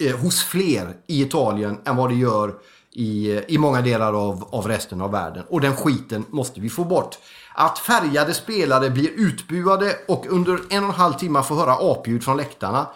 eh, 0.02 0.16
hos 0.16 0.44
fler 0.44 0.96
i 1.06 1.22
Italien 1.22 1.78
än 1.84 1.96
vad 1.96 2.10
det 2.10 2.14
gör 2.16 2.54
i, 2.92 3.40
i 3.48 3.58
många 3.58 3.82
delar 3.82 4.12
av, 4.12 4.48
av 4.50 4.68
resten 4.68 5.00
av 5.00 5.10
världen. 5.10 5.44
Och 5.48 5.60
den 5.60 5.76
skiten 5.76 6.24
måste 6.30 6.60
vi 6.60 6.70
få 6.70 6.84
bort. 6.84 7.18
Att 7.54 7.78
färgade 7.78 8.34
spelare 8.34 8.90
blir 8.90 9.10
utbuade 9.16 9.96
och 10.08 10.26
under 10.28 10.54
en 10.54 10.84
och 10.84 10.90
en 10.90 10.94
halv 10.94 11.12
timme 11.12 11.42
får 11.42 11.54
höra 11.54 11.92
apljud 11.92 12.24
från 12.24 12.36
läktarna 12.36 12.86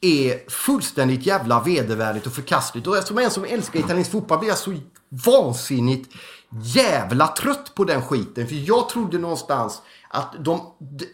är 0.00 0.50
fullständigt 0.50 1.26
jävla 1.26 1.60
vedervärdigt 1.60 2.26
och 2.26 2.32
förkastligt. 2.32 2.86
Och 2.86 2.96
som 2.96 3.18
en 3.18 3.30
som 3.30 3.44
älskar 3.44 3.80
italiensk 3.80 4.10
fotboll 4.10 4.38
blir 4.38 4.48
jag 4.48 4.58
så 4.58 4.74
vansinnigt 5.08 6.14
jävla 6.62 7.26
trött 7.26 7.74
på 7.74 7.84
den 7.84 8.02
skiten. 8.02 8.46
För 8.46 8.68
jag 8.68 8.88
trodde 8.88 9.18
någonstans 9.18 9.82
att 10.14 10.34
de, 10.38 10.60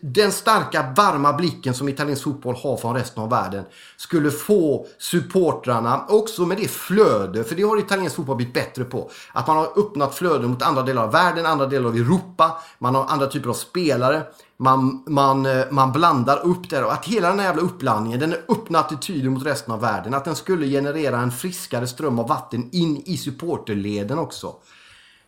den 0.01 0.33
starka 0.33 0.93
varma 0.97 1.33
blicken 1.33 1.75
som 1.75 1.89
italiensk 1.89 2.25
fotboll 2.25 2.55
har 2.55 2.77
från 2.77 2.95
resten 2.95 3.23
av 3.23 3.31
världen 3.31 3.65
skulle 3.97 4.31
få 4.31 4.87
supportrarna, 4.99 6.05
också 6.09 6.47
med 6.47 6.57
det 6.57 6.69
flöde, 6.69 7.45
för 7.45 7.55
det 7.55 7.63
har 7.63 7.79
italiensk 7.79 8.17
fotboll 8.17 8.37
blivit 8.37 8.55
bättre 8.55 8.85
på. 8.85 9.11
Att 9.33 9.47
man 9.47 9.57
har 9.57 9.79
öppnat 9.79 10.15
flöden 10.15 10.51
mot 10.51 10.63
andra 10.63 10.83
delar 10.83 11.03
av 11.03 11.13
världen, 11.13 11.47
andra 11.47 11.67
delar 11.67 11.89
av 11.89 11.97
Europa, 11.97 12.61
man 12.79 12.95
har 12.95 13.07
andra 13.07 13.27
typer 13.27 13.49
av 13.51 13.55
spelare. 13.55 14.23
Man, 14.57 15.05
man, 15.07 15.47
eh, 15.47 15.65
man 15.71 15.93
blandar 15.93 16.47
upp 16.47 16.71
det 16.71 16.85
och 16.85 16.93
att 16.93 17.07
hela 17.07 17.29
den 17.29 17.39
här 17.39 17.47
jävla 17.47 17.63
uppblandningen, 17.63 18.21
den 18.21 18.35
öppna 18.49 18.79
attityden 18.79 19.33
mot 19.33 19.47
resten 19.47 19.75
av 19.75 19.81
världen, 19.81 20.15
att 20.15 20.25
den 20.25 20.37
skulle 20.37 20.67
generera 20.67 21.19
en 21.19 21.33
friskare 21.33 21.87
ström 21.87 22.19
av 22.19 22.29
vatten 22.29 22.69
in 22.73 23.03
i 23.07 23.17
supporterleden 23.17 24.19
också. 24.19 24.55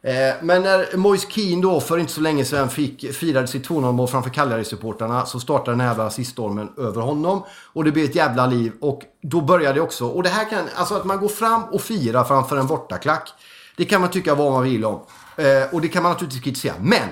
Eh, 0.05 0.35
men 0.43 0.63
när 0.63 0.97
Moise 0.97 1.27
Keane 1.31 1.63
då 1.63 1.81
för 1.81 1.99
inte 1.99 2.13
så 2.13 2.21
länge 2.21 2.45
sedan 2.45 2.71
fick, 2.71 3.15
firade 3.15 3.47
sitt 3.47 3.69
2-0-mål 3.69 4.09
framför 4.09 4.31
Cagliari-supportrarna 4.31 5.25
så 5.25 5.41
startade 5.41 5.71
den 5.71 5.81
här 5.81 5.89
jävla 5.89 6.05
rasiststormen 6.05 6.73
över 6.79 7.03
honom. 7.03 7.43
Och 7.73 7.85
det 7.85 7.93
blev 7.93 8.05
ett 8.05 8.15
jävla 8.15 8.47
liv. 8.47 8.73
Och 8.81 9.03
då 9.23 9.41
började 9.41 9.75
det 9.75 9.81
också. 9.81 10.07
Och 10.07 10.23
det 10.23 10.29
här 10.29 10.51
kan, 10.51 10.65
alltså 10.75 10.95
att 10.95 11.05
man 11.05 11.21
går 11.21 11.29
fram 11.29 11.65
och 11.65 11.81
firar 11.81 12.25
framför 12.25 12.57
en 12.57 12.67
bortaklack. 12.67 13.33
Det 13.77 13.85
kan 13.85 14.01
man 14.01 14.11
tycka 14.11 14.35
vad 14.35 14.53
man 14.53 14.63
vill 14.63 14.85
om. 14.85 15.01
Eh, 15.37 15.75
och 15.75 15.81
det 15.81 15.89
kan 15.89 16.03
man 16.03 16.13
naturligtvis 16.13 16.43
kritisera. 16.43 16.75
Men! 16.81 17.09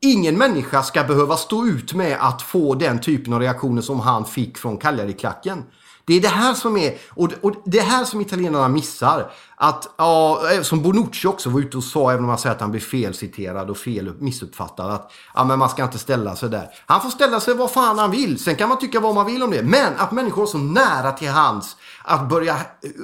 Ingen 0.00 0.38
människa 0.38 0.82
ska 0.82 1.04
behöva 1.04 1.36
stå 1.36 1.66
ut 1.66 1.94
med 1.94 2.16
att 2.20 2.42
få 2.42 2.74
den 2.74 3.00
typen 3.00 3.32
av 3.32 3.40
reaktioner 3.40 3.82
som 3.82 4.00
han 4.00 4.24
fick 4.24 4.58
från 4.58 4.78
Cagliari-klacken. 4.78 5.64
Det 6.08 6.14
är 6.14 6.20
det 6.20 6.28
här 6.28 6.54
som 6.54 6.76
är, 6.76 6.94
och, 7.10 7.30
och 7.40 7.54
det 7.64 7.80
här 7.80 8.04
som 8.04 8.20
italienarna 8.20 8.68
missar. 8.68 9.30
Att, 9.60 9.94
ja, 9.96 10.40
som 10.62 10.82
Bonucci 10.82 11.28
också 11.28 11.50
var 11.50 11.60
ute 11.60 11.76
och 11.76 11.84
sa, 11.84 12.10
även 12.10 12.24
om 12.24 12.28
han 12.28 12.38
säger 12.38 12.54
att 12.54 12.60
han 12.60 12.70
blir 12.70 12.80
felciterad 12.80 13.70
och 13.70 13.76
fel 13.76 14.12
missuppfattad. 14.18 14.90
Att 14.90 15.12
ja, 15.34 15.44
men 15.44 15.58
man 15.58 15.68
ska 15.68 15.84
inte 15.84 15.98
ställa 15.98 16.36
sig 16.36 16.48
där. 16.48 16.68
Han 16.86 17.00
får 17.00 17.10
ställa 17.10 17.40
sig 17.40 17.54
vad 17.54 17.70
fan 17.70 17.98
han 17.98 18.10
vill. 18.10 18.38
Sen 18.38 18.56
kan 18.56 18.68
man 18.68 18.78
tycka 18.78 19.00
vad 19.00 19.14
man 19.14 19.26
vill 19.26 19.42
om 19.42 19.50
det. 19.50 19.62
Men 19.62 19.92
att 19.96 20.12
människor 20.12 20.42
är 20.42 20.46
så 20.46 20.58
nära 20.58 21.12
till 21.12 21.28
hands 21.28 21.76
att 22.02 22.28
börja 22.28 22.56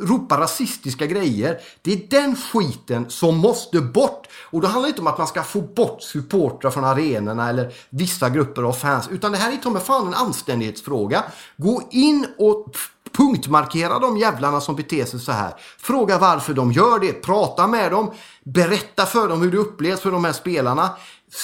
ropa 0.03 0.41
rasistiska 0.41 1.07
grejer. 1.07 1.59
Det 1.83 1.93
är 1.93 2.11
den 2.11 2.37
skiten 2.37 3.11
som 3.11 3.37
måste 3.37 3.81
bort. 3.81 4.27
Och 4.51 4.61
då 4.61 4.67
handlar 4.67 4.83
det 4.83 4.89
inte 4.89 5.01
om 5.01 5.07
att 5.07 5.19
man 5.19 5.27
ska 5.27 5.43
få 5.43 5.61
bort 5.61 6.03
supportrar 6.03 6.71
från 6.71 6.85
arenorna 6.85 7.49
eller 7.49 7.73
vissa 7.91 8.31
grupper 8.31 8.63
av 8.63 8.73
fans. 8.73 9.09
Utan 9.11 9.33
det 9.33 9.39
här 9.39 9.53
är 9.53 9.57
ta 9.57 9.71
mig 9.71 9.83
fan 9.83 10.07
en 10.07 10.15
anständighetsfråga. 10.15 11.25
Gå 11.57 11.83
in 11.91 12.27
och 12.39 12.77
punktmarkera 13.17 13.99
de 13.99 14.19
jävlarna 14.19 14.61
som 14.61 14.77
beter 14.77 15.05
sig 15.05 15.21
så 15.21 15.33
här. 15.33 15.55
Fråga 15.79 16.19
varför 16.19 16.55
de 16.55 16.73
gör 16.73 16.99
det. 16.99 17.13
Prata 17.13 17.67
med 17.67 17.93
dem. 17.93 18.11
Berätta 18.45 19.07
för 19.07 19.29
dem 19.29 19.43
hur 19.43 19.51
det 19.51 19.59
upplevs 19.59 20.01
för 20.01 20.11
de 20.11 20.25
här 20.25 20.33
spelarna. 20.33 20.91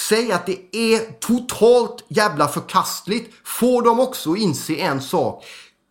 Säg 0.09 0.33
att 0.33 0.47
det 0.47 0.77
är 0.77 1.21
totalt 1.21 2.05
jävla 2.09 2.49
förkastligt. 2.49 3.35
Få 3.45 3.81
dem 3.81 4.01
också 4.01 4.33
att 4.33 4.39
inse 4.39 4.75
en 4.75 5.01
sak. 5.01 5.45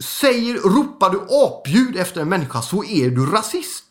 Säger, 0.03 0.53
ropar 0.53 1.09
du 1.09 1.21
apljud 1.29 1.97
efter 1.97 2.21
en 2.21 2.29
människa 2.29 2.61
så 2.61 2.83
är 2.83 3.09
du 3.09 3.25
rasist. 3.25 3.88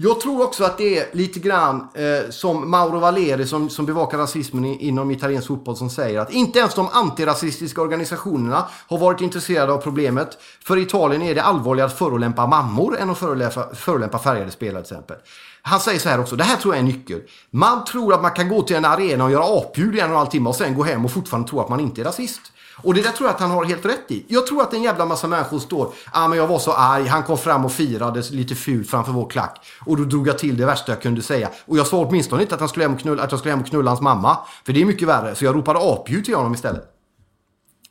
Jag 0.00 0.20
tror 0.20 0.44
också 0.44 0.64
att 0.64 0.78
det 0.78 0.98
är 0.98 1.06
lite 1.12 1.40
grann 1.40 1.88
eh, 1.94 2.30
som 2.30 2.70
Mauro 2.70 2.98
Valeri 2.98 3.46
som, 3.46 3.70
som 3.70 3.86
bevakar 3.86 4.18
rasismen 4.18 4.64
i, 4.64 4.86
inom 4.88 5.10
italiensk 5.10 5.48
fotboll 5.48 5.76
som 5.76 5.90
säger 5.90 6.20
att 6.20 6.32
inte 6.32 6.58
ens 6.58 6.74
de 6.74 6.88
antirasistiska 6.92 7.82
organisationerna 7.82 8.68
har 8.88 8.98
varit 8.98 9.20
intresserade 9.20 9.72
av 9.72 9.78
problemet. 9.78 10.38
För 10.64 10.76
i 10.76 10.82
Italien 10.82 11.22
är 11.22 11.34
det 11.34 11.42
allvarligare 11.42 11.90
att 11.90 11.98
förolämpa 11.98 12.46
mammor 12.46 12.98
än 12.98 13.10
att 13.10 13.18
förolämpa, 13.18 13.74
förolämpa 13.74 14.18
färgade 14.18 14.50
spelare 14.50 14.82
till 14.82 14.92
exempel. 14.92 15.16
Han 15.62 15.80
säger 15.80 15.98
så 15.98 16.08
här 16.08 16.20
också, 16.20 16.36
det 16.36 16.44
här 16.44 16.56
tror 16.56 16.74
jag 16.74 16.78
är 16.84 16.88
en 16.88 16.96
nyckel. 16.96 17.20
Man 17.50 17.84
tror 17.84 18.14
att 18.14 18.22
man 18.22 18.30
kan 18.30 18.48
gå 18.48 18.62
till 18.62 18.76
en 18.76 18.84
arena 18.84 19.24
och 19.24 19.30
göra 19.30 19.58
apljud 19.58 19.94
i 19.94 20.00
en 20.00 20.04
och 20.04 20.10
en 20.10 20.16
halv 20.16 20.28
timme 20.28 20.48
och 20.48 20.56
sen 20.56 20.74
gå 20.74 20.82
hem 20.82 21.04
och 21.04 21.12
fortfarande 21.12 21.48
tro 21.48 21.60
att 21.60 21.68
man 21.68 21.80
inte 21.80 22.00
är 22.00 22.04
rasist. 22.04 22.40
Och 22.82 22.94
det 22.94 23.02
där 23.02 23.10
tror 23.10 23.28
jag 23.28 23.34
att 23.34 23.40
han 23.40 23.50
har 23.50 23.64
helt 23.64 23.84
rätt 23.84 24.10
i. 24.10 24.24
Jag 24.28 24.46
tror 24.46 24.62
att 24.62 24.74
en 24.74 24.82
jävla 24.82 25.06
massa 25.06 25.26
människor 25.26 25.58
står, 25.58 25.92
ah, 26.12 26.28
men 26.28 26.38
jag 26.38 26.46
var 26.46 26.58
så 26.58 26.72
arg, 26.72 27.06
han 27.06 27.22
kom 27.22 27.38
fram 27.38 27.64
och 27.64 27.72
firade 27.72 28.22
lite 28.30 28.54
fult 28.54 28.90
framför 28.90 29.12
vår 29.12 29.30
klack. 29.30 29.66
Och 29.86 29.96
då 29.96 30.04
drog 30.04 30.28
jag 30.28 30.38
till 30.38 30.56
det 30.56 30.66
värsta 30.66 30.92
jag 30.92 31.02
kunde 31.02 31.22
säga. 31.22 31.50
Och 31.66 31.78
jag 31.78 31.86
sa 31.86 31.96
åtminstone 31.96 32.42
inte 32.42 32.54
att, 32.54 32.60
han 32.60 32.68
skulle 32.68 32.84
hem 32.84 32.94
och 32.94 33.00
knulla, 33.00 33.22
att 33.22 33.30
jag 33.30 33.38
skulle 33.38 33.52
hem 33.52 33.60
och 33.60 33.66
knulla 33.66 33.90
hans 33.90 34.00
mamma. 34.00 34.38
För 34.64 34.72
det 34.72 34.80
är 34.80 34.84
mycket 34.84 35.08
värre. 35.08 35.34
Så 35.34 35.44
jag 35.44 35.56
ropade 35.56 35.78
apljud 35.92 36.24
till 36.24 36.34
honom 36.34 36.54
istället. 36.54 36.84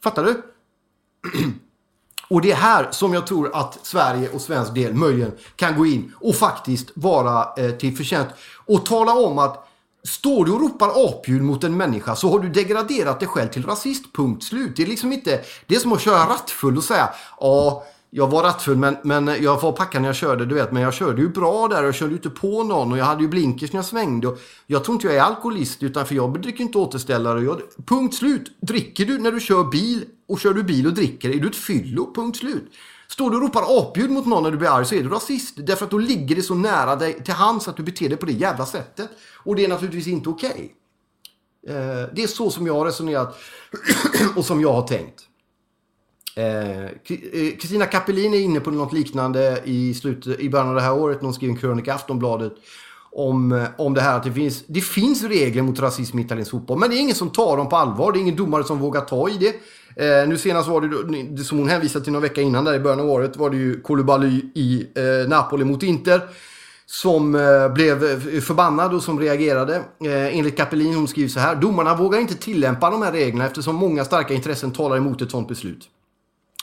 Fattar 0.04 0.24
du? 0.24 0.42
Och 2.30 2.42
det 2.42 2.52
är 2.52 2.56
här 2.56 2.88
som 2.92 3.14
jag 3.14 3.28
tror 3.28 3.56
att 3.56 3.80
Sverige 3.82 4.30
och 4.30 4.42
svensk 4.42 4.74
del 4.74 4.94
möjligen 4.94 5.32
kan 5.56 5.78
gå 5.78 5.86
in 5.86 6.14
och 6.20 6.36
faktiskt 6.36 6.92
vara 6.96 7.48
eh, 7.58 7.72
till 7.72 7.98
förtjänst. 7.98 8.30
Och 8.66 8.86
tala 8.86 9.14
om 9.14 9.40
att 9.40 9.68
Står 10.04 10.46
du 10.46 10.52
och 10.52 10.62
ropar 10.62 10.90
apljud 11.10 11.42
mot 11.42 11.64
en 11.64 11.78
människa 11.78 12.16
så 12.16 12.30
har 12.30 12.40
du 12.40 12.50
degraderat 12.50 13.20
dig 13.20 13.30
själv 13.30 13.48
till 13.48 13.66
rasist. 13.66 14.14
Punkt 14.14 14.44
slut. 14.44 14.76
Det 14.76 14.84
är 14.84 14.88
liksom 14.88 15.14
inte... 15.14 15.42
Det 15.66 15.76
är 15.76 15.80
som 15.80 15.94
att 15.94 16.02
köra 16.02 16.30
rattfull 16.30 16.78
och 16.78 16.84
säga 16.84 17.10
ja, 17.40 17.84
jag 18.10 18.28
var 18.28 18.44
rattfull 18.44 18.78
men, 18.78 18.98
men 19.04 19.28
jag 19.28 19.62
var 19.62 19.72
packad 19.72 20.02
när 20.02 20.10
jag 20.10 20.16
körde, 20.16 20.46
du 20.46 20.56
vet. 20.56 20.72
Men 20.72 20.84
jag 20.84 20.94
körde 20.94 21.22
ju 21.22 21.30
bra 21.30 21.68
där 21.68 21.82
och 21.82 21.88
jag 21.88 21.96
körde 21.96 22.12
ju 22.12 22.18
inte 22.18 22.30
på 22.30 22.64
någon 22.64 22.92
och 22.92 22.98
jag 22.98 23.06
hade 23.06 23.22
ju 23.22 23.28
blinkers 23.28 23.74
när 23.74 23.78
jag 23.78 23.86
svängde. 23.86 24.28
Och 24.28 24.40
jag 24.68 24.84
tror 24.84 24.96
inte 24.96 25.08
jag 25.08 25.16
är 25.16 25.22
alkoholist 25.22 25.84
utan 25.84 26.06
för 26.06 26.16
jag 26.16 26.42
dricker 26.42 26.64
inte 26.64 26.78
återställare. 26.78 27.42
Jag, 27.42 27.62
punkt 27.86 28.16
slut. 28.16 28.52
Dricker 28.62 29.06
du 29.06 29.18
när 29.18 29.32
du 29.32 29.40
kör 29.40 29.64
bil 29.64 30.06
och 30.28 30.40
kör 30.40 30.54
du 30.54 30.64
bil 30.64 30.88
och 30.88 30.94
dricker 30.94 31.30
är 31.30 31.40
du 31.40 31.48
ett 31.48 31.56
fyllo. 31.56 32.14
Punkt 32.16 32.38
slut. 32.38 32.72
Står 33.08 33.30
du 33.30 33.36
och 33.36 33.42
ropar 33.42 33.80
apljud 33.80 34.12
mot 34.12 34.26
någon 34.26 34.44
när 34.44 34.52
du 34.52 34.58
blir 34.58 34.70
arg 34.70 34.86
så 34.86 34.96
är 34.96 35.04
du 35.04 35.10
rasist. 35.10 35.54
Därför 35.58 35.86
att 35.86 35.92
då 35.92 35.98
ligger 35.98 36.36
det 36.36 36.42
så 36.42 36.56
nära 36.56 36.96
dig 36.96 37.24
till 37.24 37.34
hands 37.34 37.68
att 37.68 37.78
du 37.78 37.84
beter 37.84 38.10
dig 38.10 38.18
på 38.18 38.26
det 38.26 38.32
jävla 38.32 38.66
sättet. 38.66 39.10
Och 39.44 39.56
det 39.56 39.66
är 39.66 39.68
naturligtvis 39.68 40.08
inte 40.08 40.30
okej. 40.30 40.76
Okay. 41.64 41.76
Eh, 41.76 42.08
det 42.14 42.24
är 42.24 42.28
så 42.28 42.50
som 42.50 42.68
jag 42.68 42.74
har 42.74 42.86
resonerat 42.86 43.38
och 44.36 44.46
som 44.46 44.62
jag 44.62 44.74
har 44.74 44.88
tänkt. 44.88 45.28
Eh, 46.36 46.86
eh, 46.86 46.90
Kristina 47.60 47.86
Kapelin 47.86 48.34
är 48.34 48.40
inne 48.40 48.60
på 48.60 48.72
något 48.72 48.94
liknande 48.94 49.62
i, 49.66 49.94
slutet, 49.94 50.40
i 50.40 50.50
början 50.50 50.70
av 50.70 50.76
det 50.76 50.82
här 50.82 50.94
året. 50.94 51.18
Hon 51.22 51.34
skrev 51.34 51.50
en 51.50 51.58
krönika 51.58 51.92
i 51.92 51.94
Aftonbladet 51.94 52.54
om, 53.12 53.52
eh, 53.52 53.68
om 53.78 53.94
det 53.94 54.02
här 54.02 54.18
att 54.18 54.24
det 54.24 54.32
finns, 54.32 54.64
det 54.68 54.82
finns 54.82 55.24
regler 55.24 55.62
mot 55.62 55.80
rasism 55.80 56.20
i 56.20 56.22
italiensk 56.22 56.52
fotboll. 56.52 56.80
Men 56.80 56.90
det 56.90 56.96
är 56.96 57.00
ingen 57.00 57.16
som 57.16 57.30
tar 57.30 57.58
dem 57.58 57.70
på 57.70 57.76
allvar. 57.76 58.12
Det 58.12 58.20
är 58.20 58.22
ingen 58.22 58.36
domare 58.36 58.64
som 58.64 58.80
vågar 58.80 59.02
ta 59.02 59.30
i 59.30 59.38
det. 59.38 59.56
Eh, 60.00 60.28
nu 60.28 60.38
senast 60.38 60.70
var 60.70 60.82
det, 61.36 61.44
som 61.44 61.58
hon 61.58 61.70
hänvisade 61.70 62.04
till 62.04 62.14
några 62.14 62.28
vecka 62.28 62.42
innan 62.42 62.64
där 62.66 62.74
i 62.74 62.80
början 62.80 63.00
av 63.00 63.10
året 63.10 63.38
var 63.38 63.50
det 63.50 63.58
ju 63.58 63.82
Koulibaly 63.82 64.42
i 64.56 64.88
eh, 64.96 65.30
Napoli 65.30 65.66
mot 65.66 65.84
Inter. 65.84 66.22
som 66.86 67.36
eh, 67.36 67.74
blev 67.74 68.04
eh, 68.04 68.42
förbannad 68.42 68.94
och 68.94 69.04
som 69.04 69.20
reagerade. 69.20 69.76
Eh, 69.76 70.38
enligt 70.38 70.58
Capellin, 70.58 70.96
hon 70.96 71.08
skriver 71.08 71.30
så 71.30 71.40
här. 71.40 71.56
Domarna 71.56 71.96
vågar 71.96 72.20
inte 72.20 72.36
tillämpa 72.36 72.90
de 72.90 73.02
här 73.02 73.12
reglerna 73.12 73.46
eftersom 73.46 73.76
många 73.76 74.06
starka 74.06 74.34
intressen 74.34 74.72
talar 74.72 74.98
emot 74.98 75.22
ett 75.22 75.32
sådant 75.32 75.48
beslut. 75.48 75.90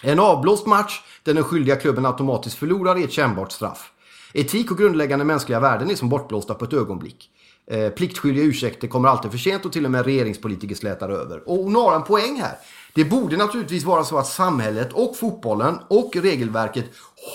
En 0.03 0.21
avblåst 0.21 0.67
match 0.67 1.01
där 1.23 1.35
den 1.35 1.45
skyldiga 1.45 1.77
klubben 1.77 2.07
automatiskt 2.07 2.59
förlorar 2.59 2.97
är 2.97 3.05
ett 3.05 3.13
kännbart 3.13 3.53
straff. 3.53 3.91
Etik 4.33 4.71
och 4.71 4.79
grundläggande 4.79 5.25
mänskliga 5.25 5.61
värden 5.61 5.91
är 5.91 5.95
som 5.95 6.09
bortblåsta 6.09 6.55
på 6.55 6.65
ett 6.65 6.73
ögonblick. 6.73 7.31
Eh, 7.71 7.89
pliktskyldiga 7.89 8.45
ursäkter 8.45 8.89
kommer 8.89 9.09
alltid 9.09 9.31
för 9.31 9.39
sent 9.39 9.65
och 9.65 9.73
till 9.73 9.85
och 9.85 9.91
med 9.91 10.05
regeringspolitiker 10.05 10.75
slätar 10.75 11.09
över. 11.09 11.49
Och 11.49 11.57
hon 11.57 11.75
har 11.75 11.95
en 11.95 12.03
poäng 12.03 12.41
här. 12.41 12.57
Det 12.95 13.05
borde 13.05 13.37
naturligtvis 13.37 13.85
vara 13.85 14.05
så 14.05 14.19
att 14.19 14.27
samhället 14.27 14.93
och 14.93 15.17
fotbollen 15.17 15.79
och 15.89 16.17
regelverket 16.17 16.85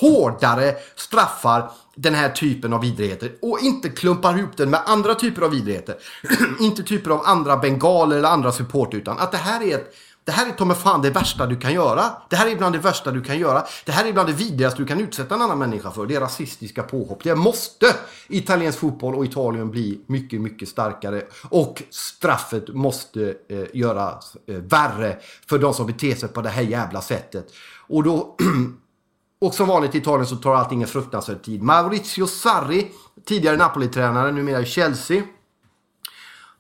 hårdare 0.02 0.76
straffar 0.96 1.72
den 1.96 2.16
här 2.16 2.30
typen 2.30 2.74
av 2.74 2.82
vidrigheter 2.82 3.32
och 3.42 3.60
inte 3.60 3.90
klumpar 3.90 4.38
ihop 4.38 4.58
den 4.58 4.70
med 4.70 4.82
andra 4.86 5.16
typer 5.16 5.42
av 5.42 5.52
vidrigheter. 5.52 5.96
inte 6.60 6.84
typer 6.84 7.12
av 7.12 7.22
andra 7.26 7.58
bengaler 7.58 8.18
eller 8.18 8.30
andra 8.30 8.52
support 8.52 8.94
utan 8.94 9.18
att 9.18 9.32
det 9.32 9.38
här 9.38 9.64
är 9.64 9.76
ett 9.76 9.96
det 10.30 10.34
här 10.34 10.48
är 10.48 10.52
ta 10.52 10.76
fan 10.76 11.02
det 11.02 11.10
värsta 11.10 11.46
du 11.46 11.56
kan 11.56 11.74
göra. 11.74 12.12
Det 12.30 12.36
här 12.36 12.48
är 12.48 12.56
bland 12.56 12.76
det 12.76 12.80
värsta 12.80 13.12
du 13.12 13.22
kan 13.22 13.40
göra. 13.40 13.66
Det 13.86 13.92
här 13.92 14.06
är 14.06 14.14
bland 14.14 14.30
det 14.30 14.34
vidrigaste 14.34 14.82
du 14.82 14.86
kan 14.86 15.00
utsätta 15.00 15.36
en 15.36 15.42
annan 15.42 15.60
människa 15.60 15.92
för. 15.92 16.06
Det 16.06 16.16
är 16.16 16.20
rasistiska 16.20 16.84
påhopp. 16.84 17.24
Det 17.24 17.36
måste 17.36 17.96
italiensk 18.28 18.80
fotboll 18.80 19.16
och 19.16 19.26
Italien 19.26 19.72
bli 19.72 20.02
mycket, 20.08 20.42
mycket 20.42 20.70
starkare. 20.70 21.24
Och 21.50 21.84
straffet 21.90 22.70
måste 22.70 23.34
eh, 23.50 23.64
göras 23.74 24.38
eh, 24.48 24.56
värre 24.56 25.18
för 25.48 25.60
de 25.60 25.74
som 25.74 25.88
beter 25.88 26.16
sig 26.16 26.30
på 26.30 26.42
det 26.42 26.50
här 26.50 26.62
jävla 26.62 27.02
sättet. 27.02 27.48
Och 27.88 28.04
då... 28.04 28.36
Och 29.42 29.54
som 29.54 29.68
vanligt 29.68 29.96
i 29.96 29.98
Italien 29.98 30.28
så 30.28 30.36
tar 30.36 30.56
allting 30.56 30.82
en 30.82 30.88
fruktansvärd 30.88 31.44
tid. 31.44 31.62
Maurizio 31.62 32.28
Sarri, 32.28 32.92
tidigare 33.26 33.58
Napoli-tränare, 33.58 34.32
numera 34.32 34.62
i 34.62 34.66
Chelsea 34.66 35.24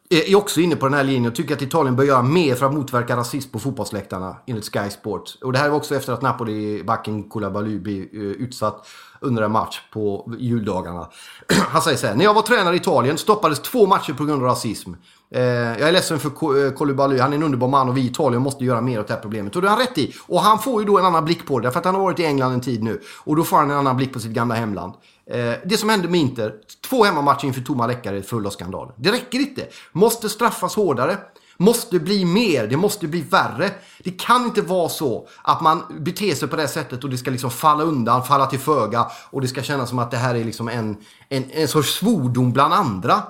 är 0.10 0.36
också 0.36 0.62
inne 0.62 0.76
på 0.76 0.86
den 0.86 0.93
här 0.93 1.04
linjen 1.04 1.32
och 1.32 1.36
tycker 1.36 1.56
att 1.56 1.62
Italien 1.62 1.95
bör 1.95 2.04
göra 2.04 2.22
mer 2.22 2.56
för 2.56 2.65
att 2.65 2.74
motverka 2.74 3.15
rasism 3.15 3.52
på 3.52 3.60
fotbollsläktarna 3.60 4.36
enligt 4.45 4.74
Sky 4.74 4.89
Sports. 4.89 5.38
Och 5.41 5.54
det 5.54 5.60
här 5.60 5.65
är 5.65 5.74
också 5.74 5.95
efter 5.95 6.13
att 6.13 6.22
Napoli-backen 6.22 7.30
Koulibaly 7.30 7.80
blev 7.80 7.98
eh, 7.98 8.19
utsatt 8.19 8.88
under 9.19 9.43
en 9.43 9.52
match 9.52 9.82
på 9.93 10.34
juldagarna. 10.39 11.08
Han 11.69 11.82
säger 11.82 11.98
så 11.98 12.08
här. 12.08 12.15
När 12.15 12.24
jag 12.26 12.34
var 12.34 12.41
tränare 12.41 12.74
i 12.74 12.78
Italien 12.78 13.17
stoppades 13.17 13.60
två 13.60 13.88
matcher 13.88 14.13
på 14.13 14.26
grund 14.26 14.43
av 14.43 14.50
rasism. 14.50 14.93
Eh, 15.32 15.41
jag 15.41 15.82
är 15.82 15.91
ledsen 15.91 16.19
för 16.19 16.30
eh, 16.65 16.72
Koulibaly. 16.72 17.19
Han 17.19 17.32
är 17.34 17.38
en 17.38 17.43
underbar 17.43 17.67
man 17.67 17.89
och 17.89 17.98
vi 17.98 18.02
i 18.02 18.06
Italien 18.06 18.41
måste 18.41 18.65
göra 18.65 18.82
mer 18.82 19.00
åt 19.00 19.08
det 19.08 19.13
här 19.13 19.22
problemet. 19.22 19.56
Och 19.56 19.62
det 19.62 19.67
har 19.69 19.76
han 19.76 19.86
rätt 19.86 19.98
i. 19.98 20.15
Och 20.28 20.41
han 20.41 20.60
får 20.60 20.82
ju 20.82 20.88
då 20.88 21.00
en 21.00 21.06
annan 21.06 21.26
blick 21.26 21.48
på 21.48 21.60
det. 21.60 21.67
Därför 21.67 21.80
att 21.80 21.86
han 21.86 21.95
har 21.95 22.02
varit 22.02 22.19
i 22.19 22.26
England 22.26 22.54
en 22.54 22.62
tid 22.62 22.84
nu. 22.84 23.02
Och 23.24 23.36
då 23.36 23.43
får 23.43 23.58
han 23.58 23.72
en 23.72 23.78
annan 23.78 23.98
blick 23.98 24.13
på 24.13 24.19
sitt 24.19 24.32
gamla 24.32 24.56
hemland. 24.56 24.93
Eh, 25.30 25.54
det 25.65 25.78
som 25.78 25.89
hände 25.89 26.08
med 26.08 26.20
Inter. 26.20 26.54
Två 26.89 27.04
hemmamatcher 27.04 27.46
inför 27.46 27.62
tomma 27.62 27.88
läckare 27.88 28.22
full 28.22 28.46
av 28.46 28.52
skandaler. 28.52 28.94
Det 28.98 29.12
räcker 29.12 29.39
inte. 29.39 29.68
Måste 29.92 30.30
straffas 30.30 30.76
hårdare. 30.76 31.18
Måste 31.58 32.00
bli 32.00 32.26
mer. 32.26 32.68
Det 32.68 32.78
måste 32.78 33.08
bli 33.08 33.22
värre. 33.22 33.72
Det 34.04 34.12
kan 34.12 34.46
inte 34.46 34.62
vara 34.62 34.89
så 34.89 35.28
att 35.42 35.62
man 35.62 35.84
beter 36.00 36.36
sig 36.36 36.48
på 36.48 36.56
det 36.56 36.68
sättet 36.68 37.04
och 37.04 37.10
det 37.10 37.18
ska 37.18 37.32
liksom 37.32 37.52
falla 37.52 37.84
undan, 37.84 38.24
falla 38.24 38.46
till 38.46 38.60
föga. 38.60 39.08
Och 39.30 39.42
det 39.42 39.48
ska 39.48 39.62
kännas 39.62 39.89
som 39.89 40.00
att 40.00 40.12
det 40.12 40.18
här 40.18 40.36
är 40.36 40.44
liksom 40.44 40.68
en, 40.68 40.98
en, 41.30 41.52
en 41.52 41.68
sorts 41.68 41.94
svordom 41.94 42.52
bland 42.52 42.74
andra. 42.74 43.24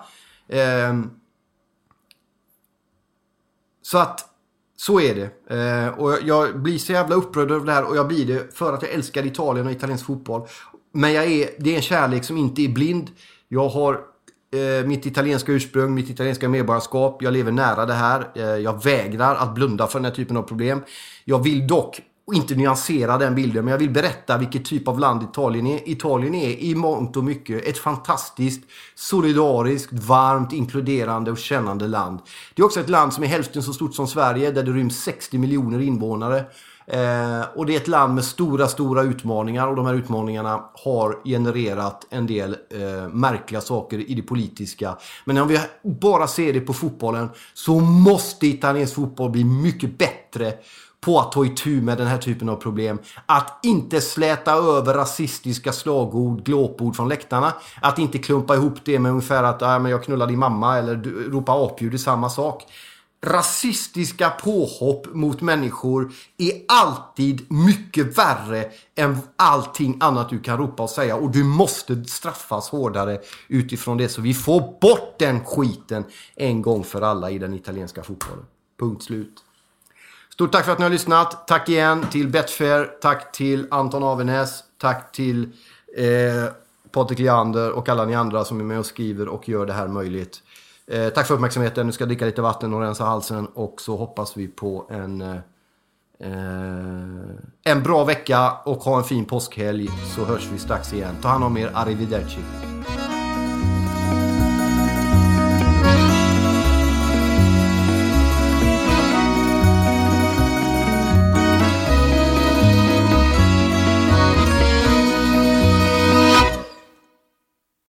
Eh, 0.47 0.99
så 3.81 3.97
att 3.97 4.29
så 4.79 4.99
är 4.99 5.15
det. 5.15 5.55
Eh, 5.55 5.99
och 5.99 6.17
jag 6.23 6.59
blir 6.59 6.77
så 6.77 6.91
jävla 6.91 7.15
upprörd 7.15 7.51
över 7.51 7.65
det 7.65 7.71
här 7.71 7.83
och 7.83 7.97
jag 7.97 8.07
blir 8.07 8.25
det 8.25 8.55
för 8.55 8.73
att 8.73 8.81
jag 8.81 8.91
älskar 8.91 9.25
Italien 9.25 9.65
och 9.65 9.71
italiensk 9.71 10.05
fotboll. 10.05 10.47
Men 10.91 11.13
jag 11.13 11.25
är, 11.25 11.49
det 11.59 11.71
är 11.71 11.75
en 11.75 11.81
kärlek 11.81 12.23
som 12.23 12.37
inte 12.37 12.61
är 12.61 12.69
blind. 12.69 13.11
Jag 13.47 13.69
har 13.69 13.93
eh, 13.93 14.87
mitt 14.87 15.05
italienska 15.05 15.51
ursprung, 15.51 15.93
mitt 15.93 16.09
italienska 16.09 16.49
medborgarskap. 16.49 17.21
Jag 17.21 17.33
lever 17.33 17.51
nära 17.51 17.85
det 17.85 17.93
här. 17.93 18.27
Eh, 18.35 18.43
jag 18.43 18.83
vägrar 18.83 19.35
att 19.35 19.55
blunda 19.55 19.87
för 19.87 19.99
den 19.99 20.05
här 20.05 20.11
typen 20.11 20.37
av 20.37 20.43
problem. 20.43 20.81
Jag 21.25 21.43
vill 21.43 21.67
dock 21.67 22.01
inte 22.33 22.55
nyansera 22.55 23.17
den 23.17 23.35
bilden, 23.35 23.65
men 23.65 23.71
jag 23.71 23.79
vill 23.79 23.89
berätta 23.89 24.37
vilket 24.37 24.65
typ 24.65 24.87
av 24.87 24.99
land 24.99 25.23
Italien 25.23 25.67
är. 25.67 25.89
Italien 25.89 26.35
är 26.35 26.49
i 26.49 26.75
mångt 26.75 27.17
och 27.17 27.23
mycket 27.23 27.65
ett 27.65 27.77
fantastiskt, 27.77 28.63
solidariskt, 28.95 29.93
varmt, 29.93 30.53
inkluderande 30.53 31.31
och 31.31 31.37
kännande 31.37 31.87
land. 31.87 32.19
Det 32.53 32.61
är 32.61 32.65
också 32.65 32.79
ett 32.79 32.89
land 32.89 33.13
som 33.13 33.23
är 33.23 33.27
hälften 33.27 33.63
så 33.63 33.73
stort 33.73 33.95
som 33.95 34.07
Sverige, 34.07 34.51
där 34.51 34.63
det 34.63 34.71
ryms 34.71 35.03
60 35.03 35.37
miljoner 35.37 35.79
invånare. 35.79 36.45
Eh, 36.89 37.41
och 37.55 37.65
det 37.65 37.75
är 37.75 37.77
ett 37.77 37.87
land 37.87 38.15
med 38.15 38.25
stora, 38.25 38.67
stora 38.67 39.03
utmaningar 39.03 39.67
och 39.67 39.75
de 39.75 39.85
här 39.85 39.93
utmaningarna 39.93 40.63
har 40.73 41.19
genererat 41.25 42.07
en 42.09 42.27
del 42.27 42.55
eh, 42.69 43.09
märkliga 43.09 43.61
saker 43.61 44.09
i 44.09 44.13
det 44.13 44.21
politiska. 44.21 44.97
Men 45.25 45.37
om 45.37 45.47
vi 45.47 45.59
bara 45.83 46.27
ser 46.27 46.53
det 46.53 46.59
på 46.59 46.73
fotbollen 46.73 47.29
så 47.53 47.79
måste 47.79 48.47
italiensk 48.47 48.95
fotboll 48.95 49.31
bli 49.31 49.43
mycket 49.43 49.97
bättre 49.97 50.53
på 51.01 51.19
att 51.19 51.31
ta 51.31 51.45
itu 51.45 51.81
med 51.81 51.97
den 51.97 52.07
här 52.07 52.17
typen 52.17 52.49
av 52.49 52.55
problem. 52.55 52.99
Att 53.25 53.59
inte 53.63 54.01
släta 54.01 54.53
över 54.53 54.93
rasistiska 54.93 55.71
slagord, 55.71 56.43
glåpord 56.43 56.95
från 56.95 57.09
läktarna. 57.09 57.53
Att 57.81 57.99
inte 57.99 58.17
klumpa 58.17 58.55
ihop 58.55 58.77
det 58.83 58.99
med 58.99 59.11
ungefär 59.11 59.43
att 59.43 59.61
ah, 59.61 59.79
men 59.79 59.91
jag 59.91 60.03
knullar 60.03 60.27
din 60.27 60.39
mamma 60.39 60.77
eller 60.77 60.95
ropa 61.31 61.65
apljud 61.65 61.93
är 61.93 61.97
samma 61.97 62.29
sak 62.29 62.65
rasistiska 63.21 64.29
påhopp 64.29 65.07
mot 65.13 65.41
människor 65.41 66.11
är 66.37 66.51
alltid 66.67 67.51
mycket 67.51 68.17
värre 68.17 68.71
än 68.95 69.17
allting 69.35 69.97
annat 69.99 70.29
du 70.29 70.39
kan 70.39 70.57
ropa 70.57 70.83
och 70.83 70.89
säga. 70.89 71.15
Och 71.15 71.31
du 71.31 71.43
måste 71.43 72.03
straffas 72.03 72.69
hårdare 72.69 73.19
utifrån 73.47 73.97
det. 73.97 74.09
Så 74.09 74.21
vi 74.21 74.33
får 74.33 74.79
bort 74.81 75.19
den 75.19 75.45
skiten 75.45 76.03
en 76.35 76.61
gång 76.61 76.83
för 76.83 77.01
alla 77.01 77.31
i 77.31 77.37
den 77.37 77.53
italienska 77.53 78.03
fotbollen. 78.03 78.45
Punkt 78.79 79.03
slut. 79.03 79.43
Stort 80.29 80.51
tack 80.51 80.65
för 80.65 80.71
att 80.71 80.79
ni 80.79 80.83
har 80.83 80.91
lyssnat. 80.91 81.47
Tack 81.47 81.69
igen 81.69 82.05
till 82.11 82.27
Betfair. 82.27 82.85
Tack 83.01 83.31
till 83.31 83.67
Anton 83.71 84.03
Avenäs. 84.03 84.63
Tack 84.77 85.11
till 85.11 85.43
eh, 85.97 86.53
Patrik 86.91 87.19
Leander 87.19 87.71
och 87.71 87.89
alla 87.89 88.05
ni 88.05 88.15
andra 88.15 88.45
som 88.45 88.59
är 88.59 88.63
med 88.63 88.79
och 88.79 88.85
skriver 88.85 89.27
och 89.27 89.49
gör 89.49 89.65
det 89.65 89.73
här 89.73 89.87
möjligt. 89.87 90.41
Eh, 90.91 91.09
tack 91.09 91.27
för 91.27 91.33
uppmärksamheten. 91.33 91.85
Nu 91.85 91.91
ska 91.91 92.01
jag 92.01 92.09
dricka 92.09 92.25
lite 92.25 92.41
vatten 92.41 92.73
och 92.73 92.81
rensa 92.81 93.03
halsen. 93.03 93.45
Och 93.45 93.81
så 93.81 93.95
hoppas 93.95 94.37
vi 94.37 94.47
på 94.47 94.85
en, 94.89 95.21
eh, 95.21 95.37
en 97.63 97.83
bra 97.83 98.03
vecka 98.03 98.51
och 98.65 98.77
ha 98.77 98.97
en 98.97 99.03
fin 99.03 99.25
påskhelg. 99.25 99.89
Så 100.15 100.25
hörs 100.25 100.49
vi 100.53 100.59
strax 100.59 100.93
igen. 100.93 101.15
Ta 101.21 101.27
hand 101.27 101.43
om 101.43 101.57
er. 101.57 101.71
Arrivederci. 101.73 102.39